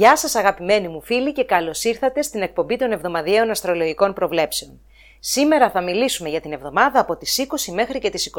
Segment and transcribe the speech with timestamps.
[0.00, 4.80] Γεια σας αγαπημένοι μου φίλοι και καλώς ήρθατε στην εκπομπή των εβδομαδιαίων αστρολογικών προβλέψεων.
[5.20, 8.30] Σήμερα θα μιλήσουμε για την εβδομάδα από τις 20 μέχρι και τις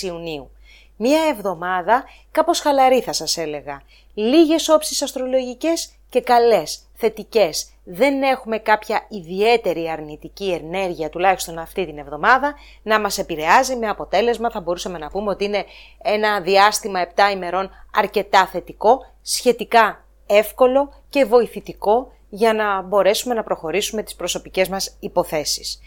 [0.00, 0.50] 26 Ιουνίου.
[0.96, 3.82] Μία εβδομάδα κάπως χαλαρή θα σας έλεγα.
[4.14, 7.72] Λίγες όψεις αστρολογικές και καλές, θετικές.
[7.84, 14.50] Δεν έχουμε κάποια ιδιαίτερη αρνητική ενέργεια, τουλάχιστον αυτή την εβδομάδα, να μας επηρεάζει με αποτέλεσμα,
[14.50, 15.64] θα μπορούσαμε να πούμε ότι είναι
[16.02, 24.02] ένα διάστημα 7 ημερών αρκετά θετικό, σχετικά εύκολο και βοηθητικό για να μπορέσουμε να προχωρήσουμε
[24.02, 25.80] τις προσωπικές μας υποθέσεις.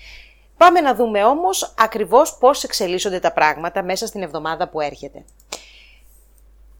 [0.58, 5.24] Πάμε να δούμε όμως ακριβώς πώς εξελίσσονται τα πράγματα μέσα στην εβδομάδα που έρχεται.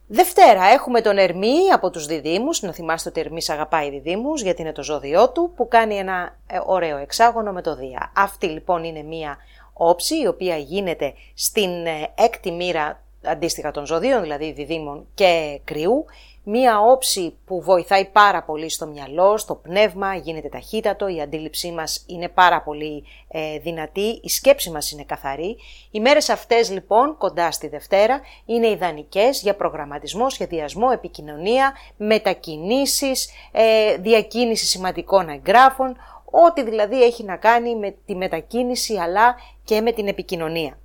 [0.10, 4.62] Δευτέρα έχουμε τον Ερμή από τους διδήμους, να θυμάστε ότι ο Ερμής αγαπάει διδήμους γιατί
[4.62, 8.12] είναι το ζώδιό του που κάνει ένα ε, ωραίο εξάγωνο με το Δία.
[8.16, 9.38] Αυτή λοιπόν είναι μία
[9.74, 16.06] όψη η οποία γίνεται στην ε, έκτη μοίρα αντίστοιχα των ζωδίων, δηλαδή διδήμων και κρυού,
[16.50, 22.04] μία όψη που βοηθάει πάρα πολύ στο μυαλό, στο πνεύμα, γίνεται ταχύτατο, η αντίληψή μας
[22.08, 25.58] είναι πάρα πολύ ε, δυνατή, η σκέψη μας είναι καθαρή.
[25.92, 33.98] Οι μέρες αυτές λοιπόν, κοντά στη Δευτέρα, είναι ιδανικές για προγραμματισμό, σχεδιασμό, επικοινωνία, μετακινήσεις, ε,
[33.98, 40.08] διακίνηση σημαντικών εγγράφων, ό,τι δηλαδή έχει να κάνει με τη μετακίνηση αλλά και με την
[40.08, 40.78] επικοινωνία.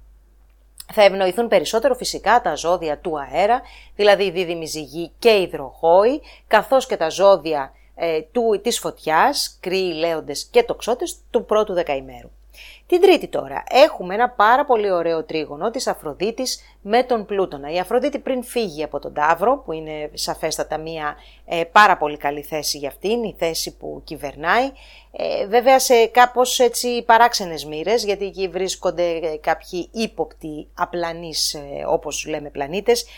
[0.93, 3.63] Θα ευνοηθούν περισσότερο φυσικά τα ζώδια του αέρα,
[3.97, 9.59] δηλαδή η δίδυμη ζυγή και η υδροχόη, καθώς και τα ζώδια ε, του, της φωτιάς,
[9.61, 12.31] κρύοι, λέοντες και τοξότες του πρώτου δεκαημέρου.
[12.93, 17.73] Την τρίτη τώρα έχουμε ένα πάρα πολύ ωραίο τρίγωνο της Αφροδίτης με τον Πλούτονα.
[17.73, 22.43] Η Αφροδίτη πριν φύγει από τον Ταύρο, που είναι σαφέστατα μια ε, πάρα πολύ καλή
[22.43, 24.71] θέση για αυτήν, η θέση που κυβερνάει,
[25.13, 31.61] ε, βέβαια σε κάπως έτσι παράξενες μοίρες, γιατί εκεί βρίσκονται ε, κάποιοι ύποπτοι απλανείς, ε,
[31.87, 33.09] όπως λέμε πλανήτες, ε, ε,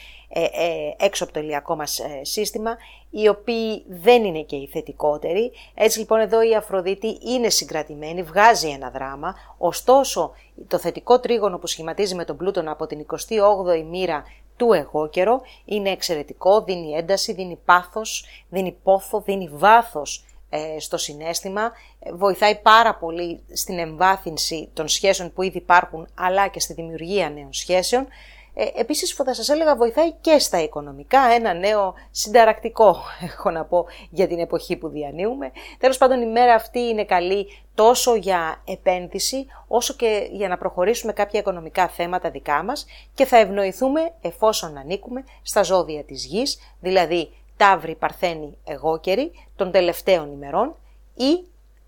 [0.96, 2.76] έξω από το ηλιακό μας σύστημα,
[3.10, 5.52] οι οποίοι δεν είναι και οι θετικότεροι.
[5.74, 10.32] Έτσι λοιπόν εδώ η Αφροδίτη είναι συγκρατημένη, βγάζει ένα δράμα, ωστόσο
[10.68, 14.24] το θετικό τρίγωνο που σχηματίζει με τον Πλούτονα από την 28η μοίρα
[14.56, 20.96] του εγώ καιρό είναι εξαιρετικό, δίνει ένταση, δίνει πάθος, δίνει πόθο, δίνει βάθος ε, στο
[20.96, 26.72] συνέστημα, ε, βοηθάει πάρα πολύ στην εμβάθυνση των σχέσεων που ήδη υπάρχουν, αλλά και στη
[26.72, 28.06] δημιουργία νέων σχέσεων.
[28.54, 32.96] Ε, επίσης, θα σας έλεγα, βοηθάει και στα οικονομικά, ένα νέο συνταρακτικό,
[33.32, 35.52] έχω να πω, για την εποχή που διανύουμε.
[35.78, 41.12] Τέλος πάντων, η μέρα αυτή είναι καλή τόσο για επένδυση, όσο και για να προχωρήσουμε
[41.12, 47.30] κάποια οικονομικά θέματα δικά μας και θα ευνοηθούμε εφόσον ανήκουμε στα ζώδια της γης, δηλαδή
[47.56, 50.76] Ταύρη, Παρθένη, Εγώκερη των τελευταίων ημερών
[51.14, 51.44] ή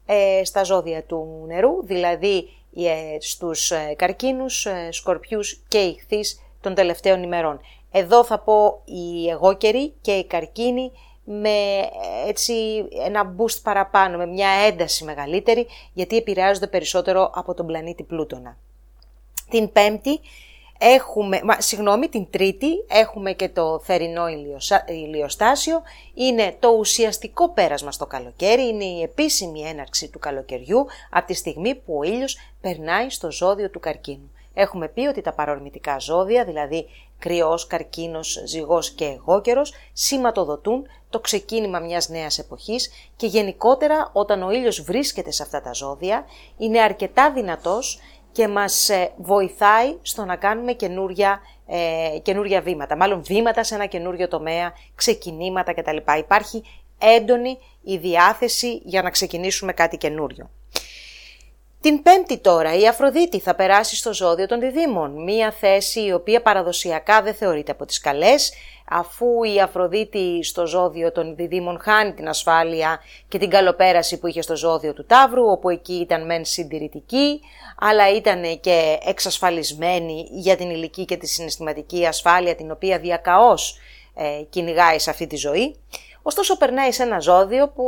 [0.06, 6.74] ε, στα ζώδια του νερού, δηλαδή ε, στους ε, καρκίνους, ε, σκορπιούς και ηχθείς των
[6.74, 7.60] τελευταίων ημερών.
[7.90, 10.92] Εδώ θα πω οι εγώκεροι και οι καρκίνοι
[11.24, 11.88] με
[12.26, 12.54] έτσι
[13.04, 18.56] ένα boost παραπάνω, με μια ένταση μεγαλύτερη, γιατί επηρεάζονται περισσότερο από τον πλανήτη Πλούτονα.
[19.50, 20.20] Την πέμπτη
[20.78, 24.24] Έχουμε, μα, συγγνώμη, την τρίτη έχουμε και το θερινό
[24.86, 25.82] ηλιοστάσιο.
[26.14, 31.74] Είναι το ουσιαστικό πέρασμα στο καλοκαίρι, είναι η επίσημη έναρξη του καλοκαιριού από τη στιγμή
[31.74, 34.30] που ο ήλιος περνάει στο ζώδιο του καρκίνου.
[34.58, 36.86] Έχουμε πει ότι τα παρορμητικά ζώδια, δηλαδή
[37.18, 44.50] κρυός, καρκίνος, ζυγός και εγώκερος, σηματοδοτούν το ξεκίνημα μιας νέας εποχής και γενικότερα όταν ο
[44.50, 46.24] ήλιος βρίσκεται σε αυτά τα ζώδια
[46.56, 47.98] είναι αρκετά δυνατός
[48.32, 53.86] και μας ε, βοηθάει στο να κάνουμε καινούρια, ε, καινούρια βήματα, μάλλον βήματα σε ένα
[53.86, 55.96] καινούριο τομέα, ξεκινήματα κτλ.
[56.18, 56.62] Υπάρχει
[56.98, 60.50] έντονη η διάθεση για να ξεκινήσουμε κάτι καινούριο.
[61.80, 66.42] Την πέμπτη τώρα η Αφροδίτη θα περάσει στο ζώδιο των διδήμων, μία θέση η οποία
[66.42, 68.52] παραδοσιακά δεν θεωρείται από τις καλές,
[68.88, 74.42] αφού η Αφροδίτη στο ζώδιο των διδήμων χάνει την ασφάλεια και την καλοπέραση που είχε
[74.42, 77.40] στο ζώδιο του Ταύρου, όπου εκεί ήταν μεν συντηρητική,
[77.78, 83.78] αλλά ήταν και εξασφαλισμένη για την ηλική και τη συναισθηματική ασφάλεια την οποία διακαώς
[84.14, 85.76] ε, κυνηγάει σε αυτή τη ζωή.
[86.22, 87.84] Ωστόσο περνάει σε ένα ζώδιο που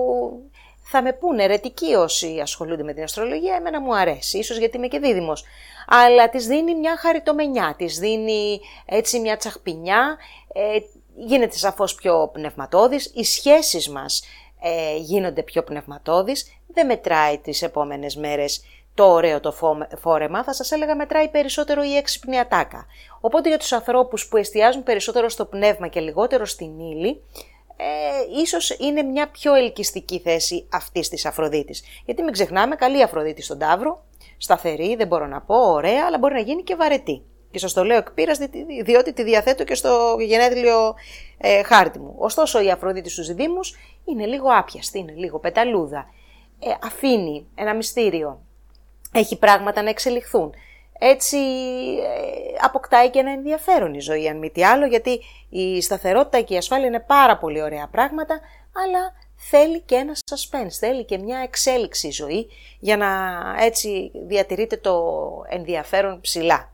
[0.90, 4.86] θα με πούνε ρετικοί όσοι ασχολούνται με την αστρολογία, εμένα μου αρέσει, ίσως γιατί είμαι
[4.86, 5.44] και δίδυμος.
[5.86, 10.16] Αλλά της δίνει μια χαριτομενιά, της δίνει έτσι μια τσαχπινιά,
[10.52, 10.78] ε,
[11.16, 14.22] γίνεται σαφώς πιο πνευματώδης, οι σχέσεις μας
[14.60, 18.64] ε, γίνονται πιο πνευματώδεις, δεν μετράει τις επόμενες μέρες
[18.94, 19.54] το ωραίο το
[19.98, 22.86] φόρεμα, θα σας έλεγα μετράει περισσότερο η έξυπνη ατάκα.
[23.20, 27.22] Οπότε για τους ανθρώπους που εστιάζουν περισσότερο στο πνεύμα και λιγότερο στην ύλη,
[27.80, 31.82] ε, ίσως είναι μια πιο ελκυστική θέση αυτής της Αφροδίτης.
[32.04, 34.04] Γιατί μην ξεχνάμε, καλή Αφροδίτη στον Ταύρο,
[34.36, 37.22] σταθερή, δεν μπορώ να πω, ωραία, αλλά μπορεί να γίνει και βαρετή.
[37.50, 38.38] Και σας το λέω εκπείρας
[38.84, 40.94] διότι τη διαθέτω και στο γενέδλιο
[41.38, 42.14] ε, χάρτη μου.
[42.18, 46.06] Ωστόσο η Αφροδίτη στους διδήμους είναι λίγο άπιαστη, είναι λίγο πεταλούδα.
[46.58, 48.40] Ε, αφήνει ένα μυστήριο.
[49.12, 50.54] Έχει πράγματα να εξελιχθούν.
[50.98, 56.40] Έτσι ε, αποκτάει και ένα ενδιαφέρον η ζωή, αν μη τι άλλο, γιατί η σταθερότητα
[56.40, 58.40] και η ασφάλεια είναι πάρα πολύ ωραία πράγματα,
[58.72, 62.48] αλλά θέλει και ένα suspense, θέλει και μια εξέλιξη ζωή
[62.78, 63.08] για να
[63.60, 65.04] έτσι διατηρείται το
[65.48, 66.72] ενδιαφέρον ψηλά.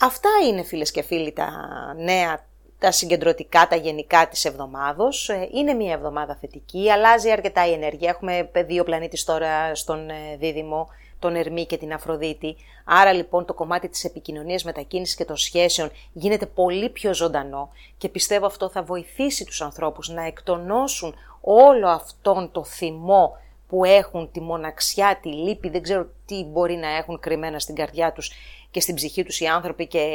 [0.00, 1.50] Αυτά είναι φίλες και φίλοι τα
[1.96, 2.46] νέα,
[2.84, 5.28] τα συγκεντρωτικά, τα γενικά της εβδομάδος.
[5.28, 8.08] Ε, είναι μια εβδομάδα θετική, αλλάζει αρκετά η ενέργεια.
[8.08, 10.88] Έχουμε δύο πλανήτες τώρα στον ε, δίδυμο,
[11.18, 12.56] τον Ερμή και την Αφροδίτη.
[12.84, 18.08] Άρα λοιπόν το κομμάτι της επικοινωνίας, μετακίνησης και των σχέσεων γίνεται πολύ πιο ζωντανό και
[18.08, 23.36] πιστεύω αυτό θα βοηθήσει τους ανθρώπους να εκτονώσουν όλο αυτόν το θυμό
[23.74, 28.12] που έχουν, τη μοναξιά, τη λύπη, δεν ξέρω τι μπορεί να έχουν κρυμμένα στην καρδιά
[28.12, 28.32] τους
[28.70, 30.08] και στην ψυχή τους οι άνθρωποι και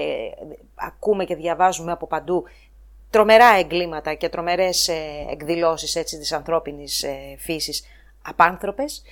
[0.76, 2.44] ακούμε και διαβάζουμε από παντού
[3.10, 7.84] τρομερά εγκλήματα και τρομερές ε, εκδηλώσεις έτσι της ανθρώπινης ε, φύσης
[8.22, 9.04] απάνθρωπες.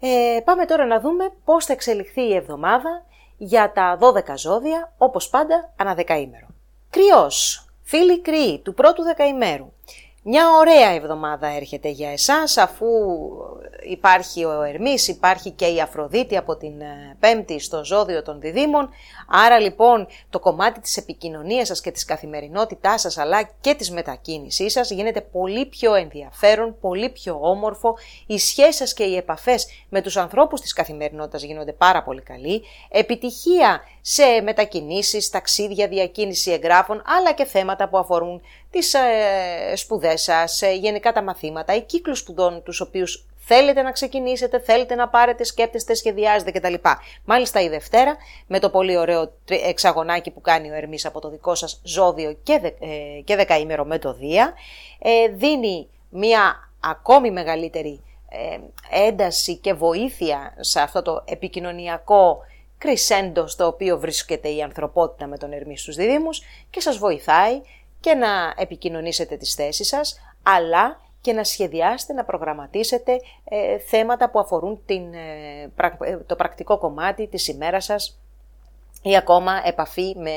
[0.00, 3.06] Ε, πάμε τώρα να δούμε πώς θα εξελιχθεί η εβδομάδα
[3.36, 6.46] για τα 12 ζώδια, όπως πάντα, ανά δεκαήμερο.
[6.90, 9.72] Κρυός, φίλοι κρυοί του πρώτου δεκαημέρου.
[10.32, 12.86] Μια ωραία εβδομάδα έρχεται για εσάς αφού
[13.88, 18.88] υπάρχει ο Ερμής, υπάρχει και η Αφροδίτη από την ε, Πέμπτη στο ζώδιο των διδήμων.
[19.28, 24.72] Άρα λοιπόν το κομμάτι της επικοινωνίας σας και της καθημερινότητάς σας αλλά και της μετακίνησής
[24.72, 27.96] σας γίνεται πολύ πιο ενδιαφέρον, πολύ πιο όμορφο.
[28.26, 32.62] Οι σχέσεις σας και οι επαφές με τους ανθρώπους της καθημερινότητας γίνονται πάρα πολύ καλή.
[32.88, 40.62] Επιτυχία σε μετακινήσεις, ταξίδια, διακίνηση εγγράφων αλλά και θέματα που αφορούν τις ε, σπουδές σας,
[40.62, 45.44] ε, γενικά τα μαθήματα, οι κύκλους σπουδών τους οποίους θέλετε να ξεκινήσετε, θέλετε να πάρετε,
[45.44, 46.74] σκέπτεστε, σχεδιάζετε κτλ.
[47.24, 51.54] Μάλιστα η Δευτέρα με το πολύ ωραίο εξαγωνάκι που κάνει ο Ερμής από το δικό
[51.54, 54.54] σας ζώδιο και, δε, ε, και δεκαήμερο με το Δία,
[54.98, 58.58] ε, δίνει μια ακόμη μεγαλύτερη ε,
[59.06, 62.38] ένταση και βοήθεια σε αυτό το επικοινωνιακό
[62.78, 67.60] κρυσέντο στο οποίο βρίσκεται η ανθρωπότητα με τον Ερμή στους διδήμους και σας βοηθάει
[68.00, 74.38] και να επικοινωνήσετε τις θέσεις σας, αλλά και να σχεδιάσετε, να προγραμματίσετε ε, θέματα που
[74.38, 75.62] αφορούν την, ε,
[76.00, 78.20] ε, το πρακτικό κομμάτι της ημέρας σας
[79.02, 80.32] ή ακόμα επαφή με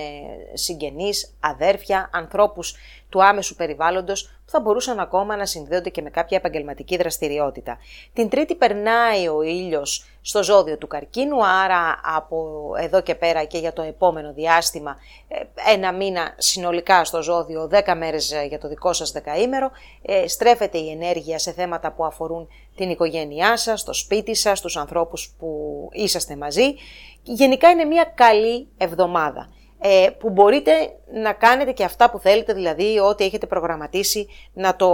[0.54, 2.75] συγγενείς, αδέρφια, ανθρώπους
[3.10, 7.77] του άμεσου περιβάλλοντος που θα μπορούσαν ακόμα να συνδέονται και με κάποια επαγγελματική δραστηριότητα.
[8.13, 13.57] Την Τρίτη περνάει ο ήλιος στο ζώδιο του καρκίνου, άρα από εδώ και πέρα και
[13.57, 15.44] για το επόμενο διάστημα ε,
[15.74, 19.71] ένα μήνα συνολικά στο ζώδιο, 10 μέρες ε, για το δικό σας δεκαήμερο,
[20.01, 24.77] ε, στρέφεται η ενέργεια σε θέματα που αφορούν την οικογένειά σας, το σπίτι σας, τους
[24.77, 26.75] ανθρώπους που είσαστε μαζί.
[27.23, 29.49] Γενικά είναι μια καλή εβδομάδα.
[29.85, 30.71] Ε, που μπορείτε
[31.13, 34.89] να κάνετε και αυτά που θέλετε, δηλαδή ό,τι έχετε προγραμματίσει να το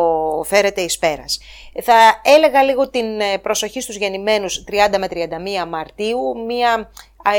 [0.45, 1.39] φέρετε εις πέρας.
[1.81, 6.91] Θα έλεγα λίγο την ε, προσοχή στους γεννημένους 30 με 31 Μαρτίου, μια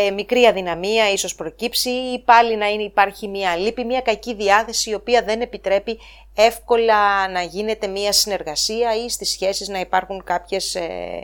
[0.07, 4.91] ε, μικρή αδυναμία ίσως προκύψει ή πάλι να είναι, υπάρχει μια λύπη, μια κακή διάθεση
[4.91, 5.99] η οποία δεν επιτρέπει
[6.35, 10.77] εύκολα να γίνεται μια συνεργασία ή στις σχέσεις να υπάρχουν κάποιες,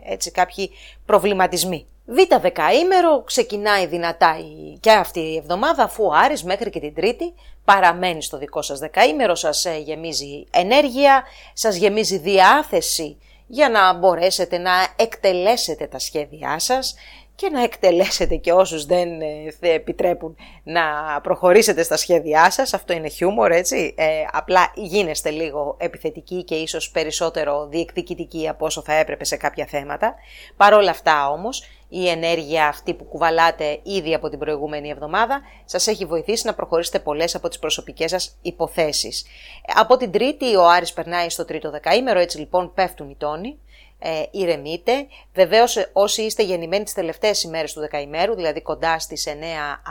[0.05, 0.71] έτσι, κάποιοι
[1.07, 1.87] προβληματισμοί.
[2.07, 4.37] Β' δεκαήμερο ξεκινάει δυνατά
[4.81, 7.35] και αυτή η εβδομάδα αφού ο Άρης μέχρι και την Τρίτη
[7.65, 14.59] παραμένει στο δικό σας δεκαήμερο, σας ε, γεμίζει ενέργεια, σας γεμίζει διάθεση για να μπορέσετε
[14.59, 16.95] να εκτελέσετε τα σχέδιά σας
[17.35, 20.83] και να εκτελέσετε και όσους δεν ε, επιτρέπουν να
[21.23, 22.75] προχωρήσετε στα σχέδιά σας.
[22.75, 23.95] Αυτό είναι χιούμορ, έτσι.
[23.97, 29.67] Ε, απλά γίνεστε λίγο επιθετικοί και ίσως περισσότερο διεκδικητικοί από όσο θα έπρεπε σε κάποια
[29.67, 30.15] θέματα.
[30.57, 35.87] Παρ' όλα αυτά όμως, η ενέργεια αυτή που κουβαλάτε ήδη από την προηγούμενη εβδομάδα σας
[35.87, 39.27] έχει βοηθήσει να προχωρήσετε πολλές από τις προσωπικές σας υποθέσεις.
[39.75, 43.59] Από την Τρίτη ο Άρης περνάει στο τρίτο δεκαήμερο, έτσι λοιπόν πέφτουν οι τόνοι
[43.99, 45.07] ε, ηρεμείτε.
[45.35, 49.33] Βεβαίως όσοι είστε γεννημένοι τις τελευταίες ημέρες του δεκαημέρου, δηλαδή κοντά στις 9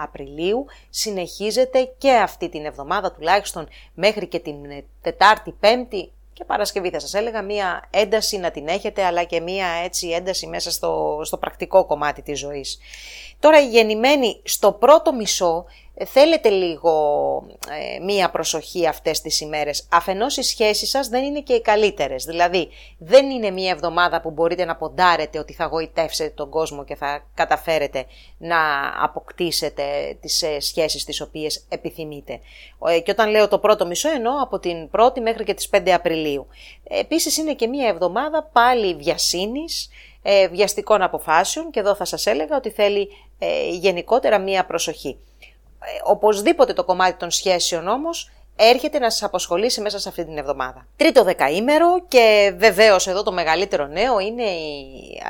[0.04, 4.56] Απριλίου, συνεχίζετε και αυτή την εβδομάδα τουλάχιστον μέχρι και την
[5.02, 9.68] Τετάρτη, Πέμπτη, και Παρασκευή θα σας έλεγα μία ένταση να την έχετε αλλά και μία
[9.84, 12.78] έτσι ένταση μέσα στο, στο πρακτικό κομμάτι της ζωής.
[13.40, 15.66] Τώρα οι γεννημένοι στο πρώτο μισό
[16.04, 16.94] θέλετε λίγο
[17.70, 19.88] ε, μία προσοχή αυτές τις ημέρες.
[19.92, 22.24] Αφενός οι σχέσεις σας δεν είναι και οι καλύτερες.
[22.24, 26.96] Δηλαδή δεν είναι μία εβδομάδα που μπορείτε να ποντάρετε ότι θα γοητεύσετε τον κόσμο και
[26.96, 28.06] θα καταφέρετε
[28.38, 28.58] να
[29.04, 32.40] αποκτήσετε τις ε, σχέσεις τις οποίες επιθυμείτε.
[32.88, 35.90] Ε, και όταν λέω το πρώτο μισό εννοώ από την 1η μέχρι και τις 5
[35.90, 36.48] Απριλίου.
[36.84, 39.90] Επίσης είναι και μία εβδομάδα πάλι βιασύνης,
[40.52, 43.10] βιαστικών αποφάσεων και εδώ θα σας έλεγα ότι θέλει
[43.72, 45.18] γενικότερα μία προσοχή.
[46.04, 50.88] Οπωσδήποτε το κομμάτι των σχέσεων όμως έρχεται να σας απασχολήσει μέσα σε αυτή την εβδομάδα.
[50.96, 55.22] Τρίτο δεκαήμερο και βεβαίως εδώ το μεγαλύτερο νέο είναι η,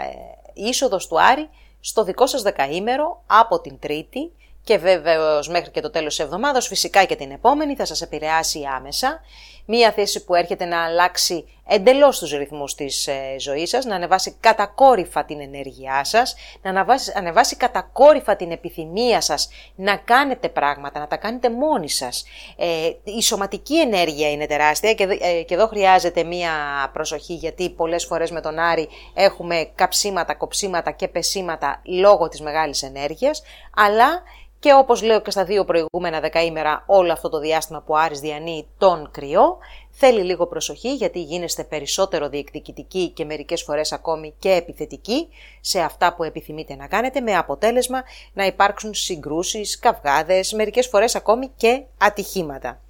[0.53, 1.49] η είσοδος του Άρη
[1.79, 4.31] στο δικό σας δεκαήμερο από την Τρίτη
[4.63, 8.63] και βέβαιω μέχρι και το τέλος της εβδομάδας, φυσικά και την επόμενη θα σας επηρεάσει
[8.75, 9.19] άμεσα.
[9.65, 14.35] Μία θέση που έρχεται να αλλάξει εντελώς τους ρυθμούς της ε, ζωής σας, να ανεβάσει
[14.39, 21.07] κατακόρυφα την ενέργειά σας, να ανεβάσει, ανεβάσει κατακόρυφα την επιθυμία σας να κάνετε πράγματα, να
[21.07, 22.25] τα κάνετε μόνοι σας.
[22.57, 26.51] Ε, η σωματική ενέργεια είναι τεράστια και, ε, και εδώ χρειάζεται μία
[26.93, 32.83] προσοχή γιατί πολλές φορές με τον Άρη έχουμε καψίματα, κοψίματα και πεσίματα λόγω της μεγάλης
[32.83, 33.43] ενέργειας,
[33.75, 34.23] αλλά
[34.65, 38.67] και όπως λέω και στα δύο προηγούμενα δεκαήμερα όλο αυτό το διάστημα που Άρης διανύει
[38.77, 39.57] τον κρυό,
[39.91, 45.27] θέλει λίγο προσοχή γιατί γίνεστε περισσότερο διεκδικητικοί και μερικές φορές ακόμη και επιθετικοί
[45.61, 48.03] σε αυτά που επιθυμείτε να κάνετε με αποτέλεσμα
[48.33, 52.81] να υπάρξουν συγκρούσεις, καυγάδες, μερικές φορές ακόμη και ατυχήματα.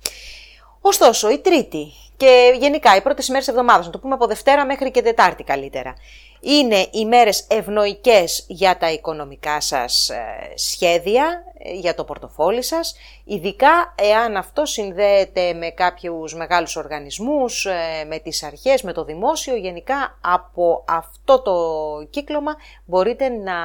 [0.82, 4.92] Ωστόσο, η Τρίτη και γενικά οι πρώτες ημέρες εβδομάδας, να το πούμε από Δευτέρα μέχρι
[4.92, 5.94] και Τετάρτη καλύτερα,
[6.48, 12.96] είναι οι μέρες ευνοϊκές για τα οικονομικά σας ε, σχέδια, ε, για το πορτοφόλι σας,
[13.24, 19.56] ειδικά εάν αυτό συνδέεται με κάποιους μεγάλους οργανισμούς, ε, με τις αρχές, με το δημόσιο,
[19.56, 21.54] γενικά από αυτό το
[22.10, 23.56] κύκλωμα μπορείτε να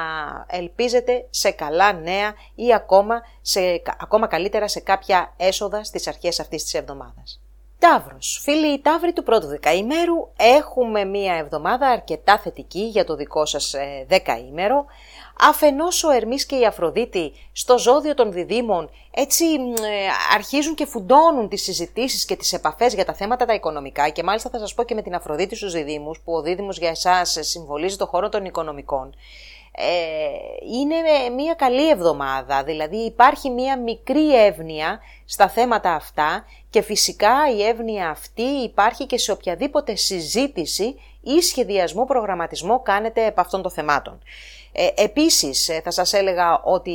[0.49, 6.63] ελπίζετε σε καλά νέα ή ακόμα, σε, ακόμα καλύτερα σε κάποια έσοδα στις αρχές αυτής
[6.63, 7.41] της εβδομάδας.
[7.81, 8.41] Ταύρος.
[8.43, 13.75] Φίλοι, οι Ταύροι του πρώτου δεκαήμερου έχουμε μία εβδομάδα αρκετά θετική για το δικό σας
[13.75, 14.85] ε, δεκαήμερο.
[15.41, 21.49] Αφενός ο Ερμής και η Αφροδίτη στο ζώδιο των διδήμων έτσι ε, αρχίζουν και φουντώνουν
[21.49, 24.83] τις συζητήσεις και τις επαφές για τα θέματα τα οικονομικά και μάλιστα θα σας πω
[24.83, 28.45] και με την Αφροδίτη στους διδήμους που ο δίδυμος για εσάς συμβολίζει το χώρο των
[28.45, 29.15] οικονομικών.
[29.73, 29.87] Ε,
[30.79, 30.95] είναι
[31.35, 38.11] μια καλή εβδομάδα, δηλαδή υπάρχει μια μικρή εύνοια στα θέματα αυτά και φυσικά η εύνοια
[38.11, 44.23] αυτή υπάρχει και σε οποιαδήποτε συζήτηση ή σχεδιασμό προγραμματισμό κάνετε από αυτών των θεμάτων.
[44.73, 46.93] Ε, επίσης ε, θα σας έλεγα ότι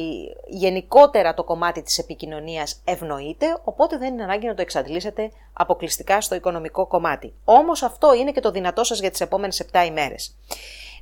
[0.47, 6.35] γενικότερα το κομμάτι της επικοινωνίας ευνοείται, οπότε δεν είναι ανάγκη να το εξαντλήσετε αποκλειστικά στο
[6.35, 7.33] οικονομικό κομμάτι.
[7.43, 10.35] Όμως αυτό είναι και το δυνατό σας για τις επόμενες 7 ημέρες.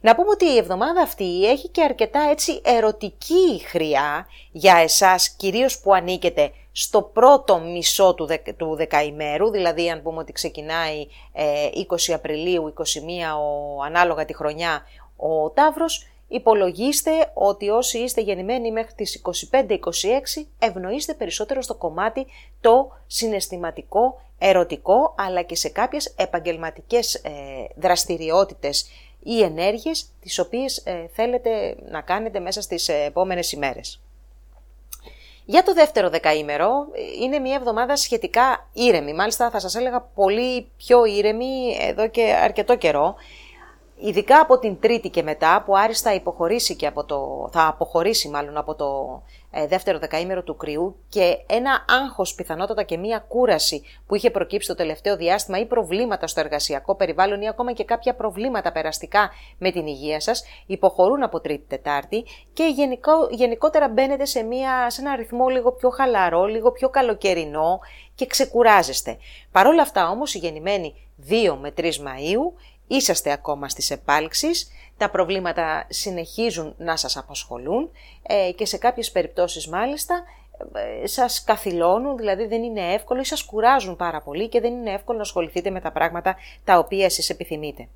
[0.06, 5.80] Να πούμε ότι η εβδομάδα αυτή έχει και αρκετά έτσι ερωτική χρειά για εσάς, κυρίως
[5.80, 11.08] που ανήκετε στο πρώτο μισό του, του δεκαημέρου, δηλαδή αν πούμε ότι ξεκινάει
[11.90, 12.82] 20 ε, Απριλίου, 21
[13.40, 14.84] ο, ανάλογα τη χρονιά
[15.16, 19.78] ο Ταύρος, υπολογίστε ότι όσοι είστε γεννημένοι μέχρι τις 25-26
[20.60, 22.26] ευνοείστε περισσότερο στο κομμάτι
[22.62, 27.32] το συναισθηματικό, ερωτικό, αλλά και σε κάποιες επαγγελματικές ε,
[27.76, 28.90] δραστηριότητες
[29.24, 34.02] ή ενέργειες τις οποίες ε, θέλετε να κάνετε μέσα στις ε, επόμενες ημέρες.
[35.46, 40.68] Για το δεύτερο δεκαήμερο ε, είναι μια εβδομάδα σχετικά ήρεμη, μάλιστα θα σας έλεγα πολύ
[40.78, 43.16] πιο ήρεμη εδώ και αρκετό καιρό,
[44.06, 48.58] ειδικά από την Τρίτη και μετά που άριστα υποχωρήσει και από το, θα αποχωρήσει μάλλον
[48.58, 54.16] από το ε, δεύτερο δεκαήμερο του κρυού και ένα άγχος πιθανότατα και μία κούραση που
[54.16, 58.72] είχε προκύψει το τελευταίο διάστημα ή προβλήματα στο εργασιακό περιβάλλον ή ακόμα και κάποια προβλήματα
[58.72, 64.90] περαστικά με την υγεία σας υποχωρούν από Τρίτη Τετάρτη και γενικό, γενικότερα μπαίνετε σε, μία,
[64.90, 67.80] σε ένα ρυθμό λίγο πιο χαλαρό, λίγο πιο καλοκαιρινό
[68.16, 69.18] και ξεκουράζεστε.
[69.52, 70.94] Παρ' όλα αυτά όμως οι γεννημένοι
[71.30, 72.54] 2 με 3 Μαΐου
[72.88, 77.92] είσαστε ακόμα στις επάλξεις, τα προβλήματα συνεχίζουν να σας απασχολούν
[78.24, 80.24] ε, και σε κάποιες περιπτώσεις μάλιστα
[81.02, 84.92] ε, σας καθυλώνουν, δηλαδή δεν είναι εύκολο ή σας κουράζουν πάρα πολύ και δεν είναι
[84.92, 87.88] εύκολο να ασχοληθείτε με τα πράγματα τα οποία εσείς επιθυμείτε.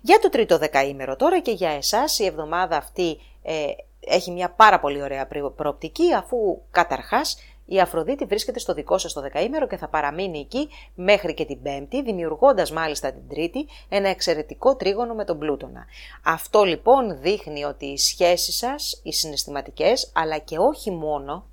[0.00, 3.66] Για το τρίτο δεκαήμερο τώρα και για εσάς η εβδομάδα αυτή ε,
[4.00, 7.38] έχει μια πάρα πολύ ωραία προοπτική αφού καταρχάς
[7.70, 11.62] η Αφροδίτη βρίσκεται στο δικό σας το δεκαήμερο και θα παραμείνει εκεί μέχρι και την
[11.62, 15.86] Πέμπτη, δημιουργώντας μάλιστα την Τρίτη ένα εξαιρετικό τρίγωνο με τον Πλούτονα.
[16.24, 21.46] Αυτό λοιπόν δείχνει ότι οι σχέσεις σας, οι συναισθηματικές, αλλά και όχι μόνο,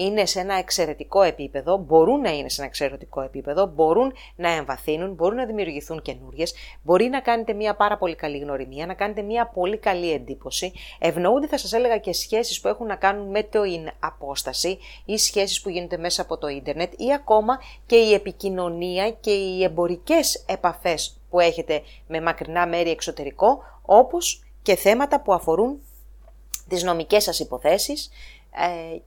[0.00, 5.14] είναι σε ένα εξαιρετικό επίπεδο, μπορούν να είναι σε ένα εξαιρετικό επίπεδο, μπορούν να εμβαθύνουν,
[5.14, 6.46] μπορούν να δημιουργηθούν καινούριε,
[6.82, 10.72] μπορεί να κάνετε μια πάρα πολύ καλή γνωριμία, να κάνετε μια πολύ καλή εντύπωση.
[10.98, 13.60] Ευνοούνται, θα σας έλεγα, και σχέσεις που έχουν να κάνουν με το
[13.98, 19.30] απόσταση ή σχέσεις που γίνονται μέσα από το ίντερνετ ή ακόμα και η επικοινωνία και
[19.30, 25.80] οι εμπορικές επαφές που έχετε με μακρινά μέρη εξωτερικό, όπως και θέματα που αφορούν
[26.68, 28.37] τις νομικές σας υποθέσεις, ε,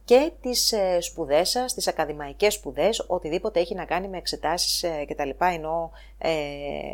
[0.06, 5.06] και τις ε, σπουδές σας, τις ακαδημαϊκές σπουδές, οτιδήποτε έχει να κάνει με εξετάσεις ε,
[5.08, 5.30] κτλ.
[5.38, 5.92] ενώ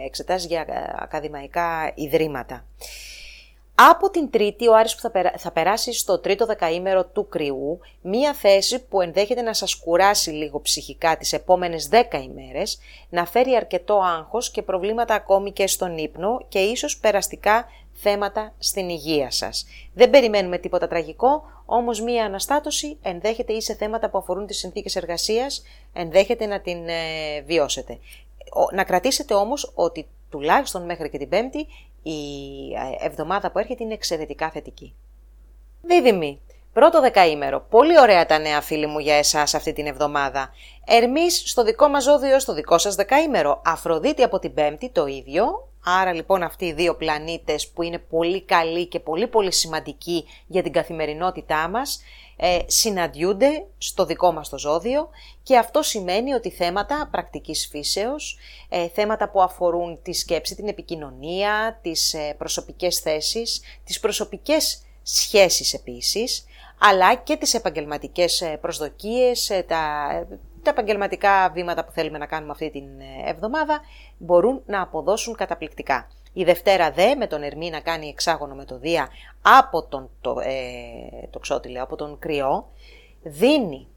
[0.06, 0.66] εξετάσεις για
[1.00, 2.66] ακαδημαϊκά ιδρύματα.
[3.80, 8.86] Από την τρίτη, ο Άρης που θα, περάσει στο τρίτο δεκαήμερο του κρυού, μία θέση
[8.86, 14.52] που ενδέχεται να σας κουράσει λίγο ψυχικά τις επόμενες δέκα ημέρες, να φέρει αρκετό άγχος
[14.52, 17.66] και προβλήματα ακόμη και στον ύπνο και ίσως περαστικά
[18.00, 19.66] θέματα στην υγεία σας.
[19.94, 24.96] Δεν περιμένουμε τίποτα τραγικό, όμως μία αναστάτωση ενδέχεται ή σε θέματα που αφορούν τις συνθήκες
[24.96, 25.64] εργασίας,
[25.94, 28.00] ενδέχεται να την ε, βιώσετε.
[28.74, 31.68] Να κρατήσετε όμως ότι τουλάχιστον μέχρι και την Πέμπτη
[32.04, 32.20] η
[33.02, 34.96] ε, εβδομάδα που έρχεται είναι εξαιρετικά θετική.
[35.82, 36.42] Δίδυμη.
[36.74, 37.66] Πρώτο δεκαήμερο.
[37.70, 40.50] Πολύ ωραία τα νέα φίλοι μου για εσάς αυτή την εβδομάδα.
[40.86, 43.62] Ερμής στο δικό μας ζώδιο, στο δικό σας δεκαήμερο.
[43.66, 45.68] Αφροδίτη από την Πέμπτη το ίδιο.
[45.90, 50.64] Άρα λοιπόν αυτοί οι δύο πλανήτες που είναι πολύ καλοί και πολύ πολύ σημαντικοί για
[50.64, 52.02] την καθημερινότητά μας
[52.36, 55.10] ε, συναντιούνται στο δικό μας το ζώδιο
[55.44, 58.38] και αυτό σημαίνει ότι θέματα πρακτικής φύσεως,
[58.70, 65.74] ε, θέματα που αφορούν τη σκέψη, την επικοινωνία, τις ε, προσωπικές θέσεις, τις προσωπικές σχέσεις
[65.74, 66.46] επίσης,
[66.80, 70.08] αλλά και τις επαγγελματικές ε, προσδοκίες, ε, τα,
[70.68, 72.84] τα επαγγελματικά βήματα που θέλουμε να κάνουμε αυτή την
[73.26, 73.82] εβδομάδα
[74.18, 76.08] μπορούν να αποδώσουν καταπληκτικά.
[76.34, 79.10] Η Δευτέρα δε με τον Ερμή να κάνει εξάγωνο με το Δία
[79.42, 82.70] από τον, το, ε, το ξώτηλε, από τον κρυό,
[83.24, 83.88] δίνει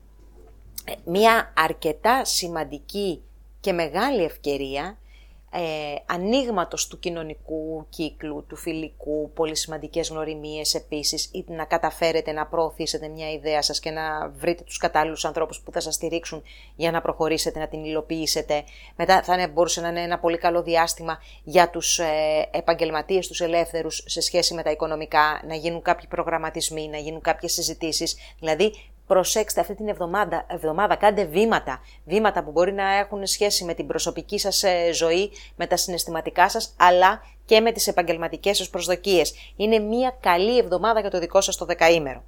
[1.05, 3.23] μια αρκετά σημαντική
[3.61, 4.99] και μεγάλη ευκαιρία
[5.53, 12.47] ε, ανοίγματος του κοινωνικού κύκλου, του φιλικού, πολύ σημαντικές γνωριμίες επίσης, ή να καταφέρετε να
[12.47, 16.43] προωθήσετε μια ιδέα σας και να βρείτε τους κατάλληλους ανθρώπους που θα σας στηρίξουν
[16.77, 18.65] για να προχωρήσετε, να την υλοποιήσετε.
[18.97, 23.41] Μετά θα είναι, μπορούσε να είναι ένα πολύ καλό διάστημα για τους ε, επαγγελματίες, τους
[23.41, 28.73] ελεύθερους σε σχέση με τα οικονομικά, να γίνουν κάποιοι προγραμματισμοί, να γίνουν κάποιες συζητήσεις, δηλαδή
[29.11, 33.87] προσέξτε αυτή την εβδομάδα, εβδομάδα, κάντε βήματα, βήματα που μπορεί να έχουν σχέση με την
[33.87, 39.35] προσωπική σας ε, ζωή, με τα συναισθηματικά σας, αλλά και με τις επαγγελματικές σας προσδοκίες.
[39.57, 42.23] Είναι μια καλή εβδομάδα για το δικό σας το δεκαήμερο.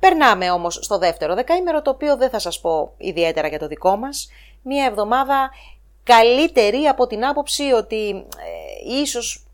[0.00, 3.96] Περνάμε όμως στο δεύτερο δεκαήμερο, το οποίο δεν θα σας πω ιδιαίτερα για το δικό
[3.96, 4.30] μας.
[4.62, 5.50] Μια εβδομάδα
[6.04, 9.45] καλύτερη από την άποψη ότι ε, ίσως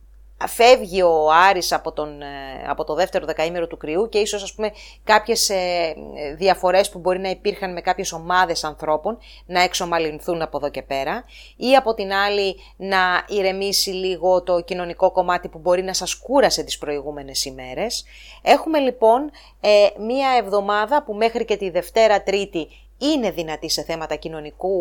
[0.46, 2.26] φεύγει ο Άρης από, τον, ε,
[2.66, 4.72] από το δεύτερο δεκαήμερο του κρυού και ίσως ας πούμε
[5.04, 5.94] κάποιες ε,
[6.36, 11.24] διαφορές που μπορεί να υπήρχαν με κάποιες ομάδες ανθρώπων να εξομαλυνθούν από εδώ και πέρα
[11.56, 16.62] ή από την άλλη να ηρεμήσει λίγο το κοινωνικό κομμάτι που μπορεί να σας κούρασε
[16.62, 18.04] τις προηγούμενες ημέρες.
[18.42, 24.14] Έχουμε λοιπόν ε, μία εβδομάδα που μέχρι και τη Δευτέρα Τρίτη είναι δυνατή σε θέματα
[24.14, 24.80] κοινωνικού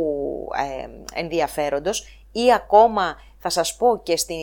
[1.13, 4.35] ενδιαφέροντος ή ακόμα θα σας πω και στη,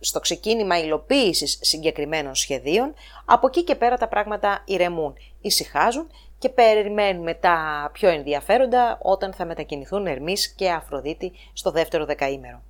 [0.00, 2.94] στο ξεκίνημα υλοποίησης συγκεκριμένων σχεδίων,
[3.24, 9.44] από εκεί και πέρα τα πράγματα ηρεμούν, ησυχάζουν και περιμένουμε τα πιο ενδιαφέροντα όταν θα
[9.44, 12.62] μετακινηθούν Ερμής και Αφροδίτη στο δεύτερο δεκαήμερο.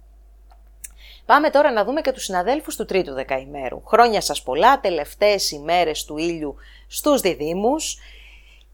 [1.26, 3.82] Πάμε τώρα να δούμε και τους συναδέλφους του τρίτου δεκαημέρου.
[3.86, 6.56] Χρόνια σας πολλά, τελευταίες ημέρες του ήλιου
[6.88, 7.98] στους διδήμους,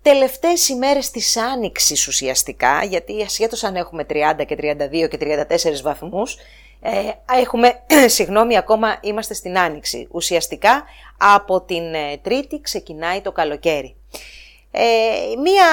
[0.02, 6.36] τελευταίες ημέρες της άνοιξης ουσιαστικά, γιατί ασχέτως αν έχουμε 30 και 32 και 34 βαθμούς,
[6.84, 7.82] ε, έχουμε,
[8.16, 10.08] συγγνώμη, ακόμα είμαστε στην Άνοιξη.
[10.10, 10.84] Ουσιαστικά
[11.18, 13.96] από την ε, Τρίτη ξεκινάει το καλοκαίρι.
[14.74, 14.80] Ε,
[15.42, 15.64] μία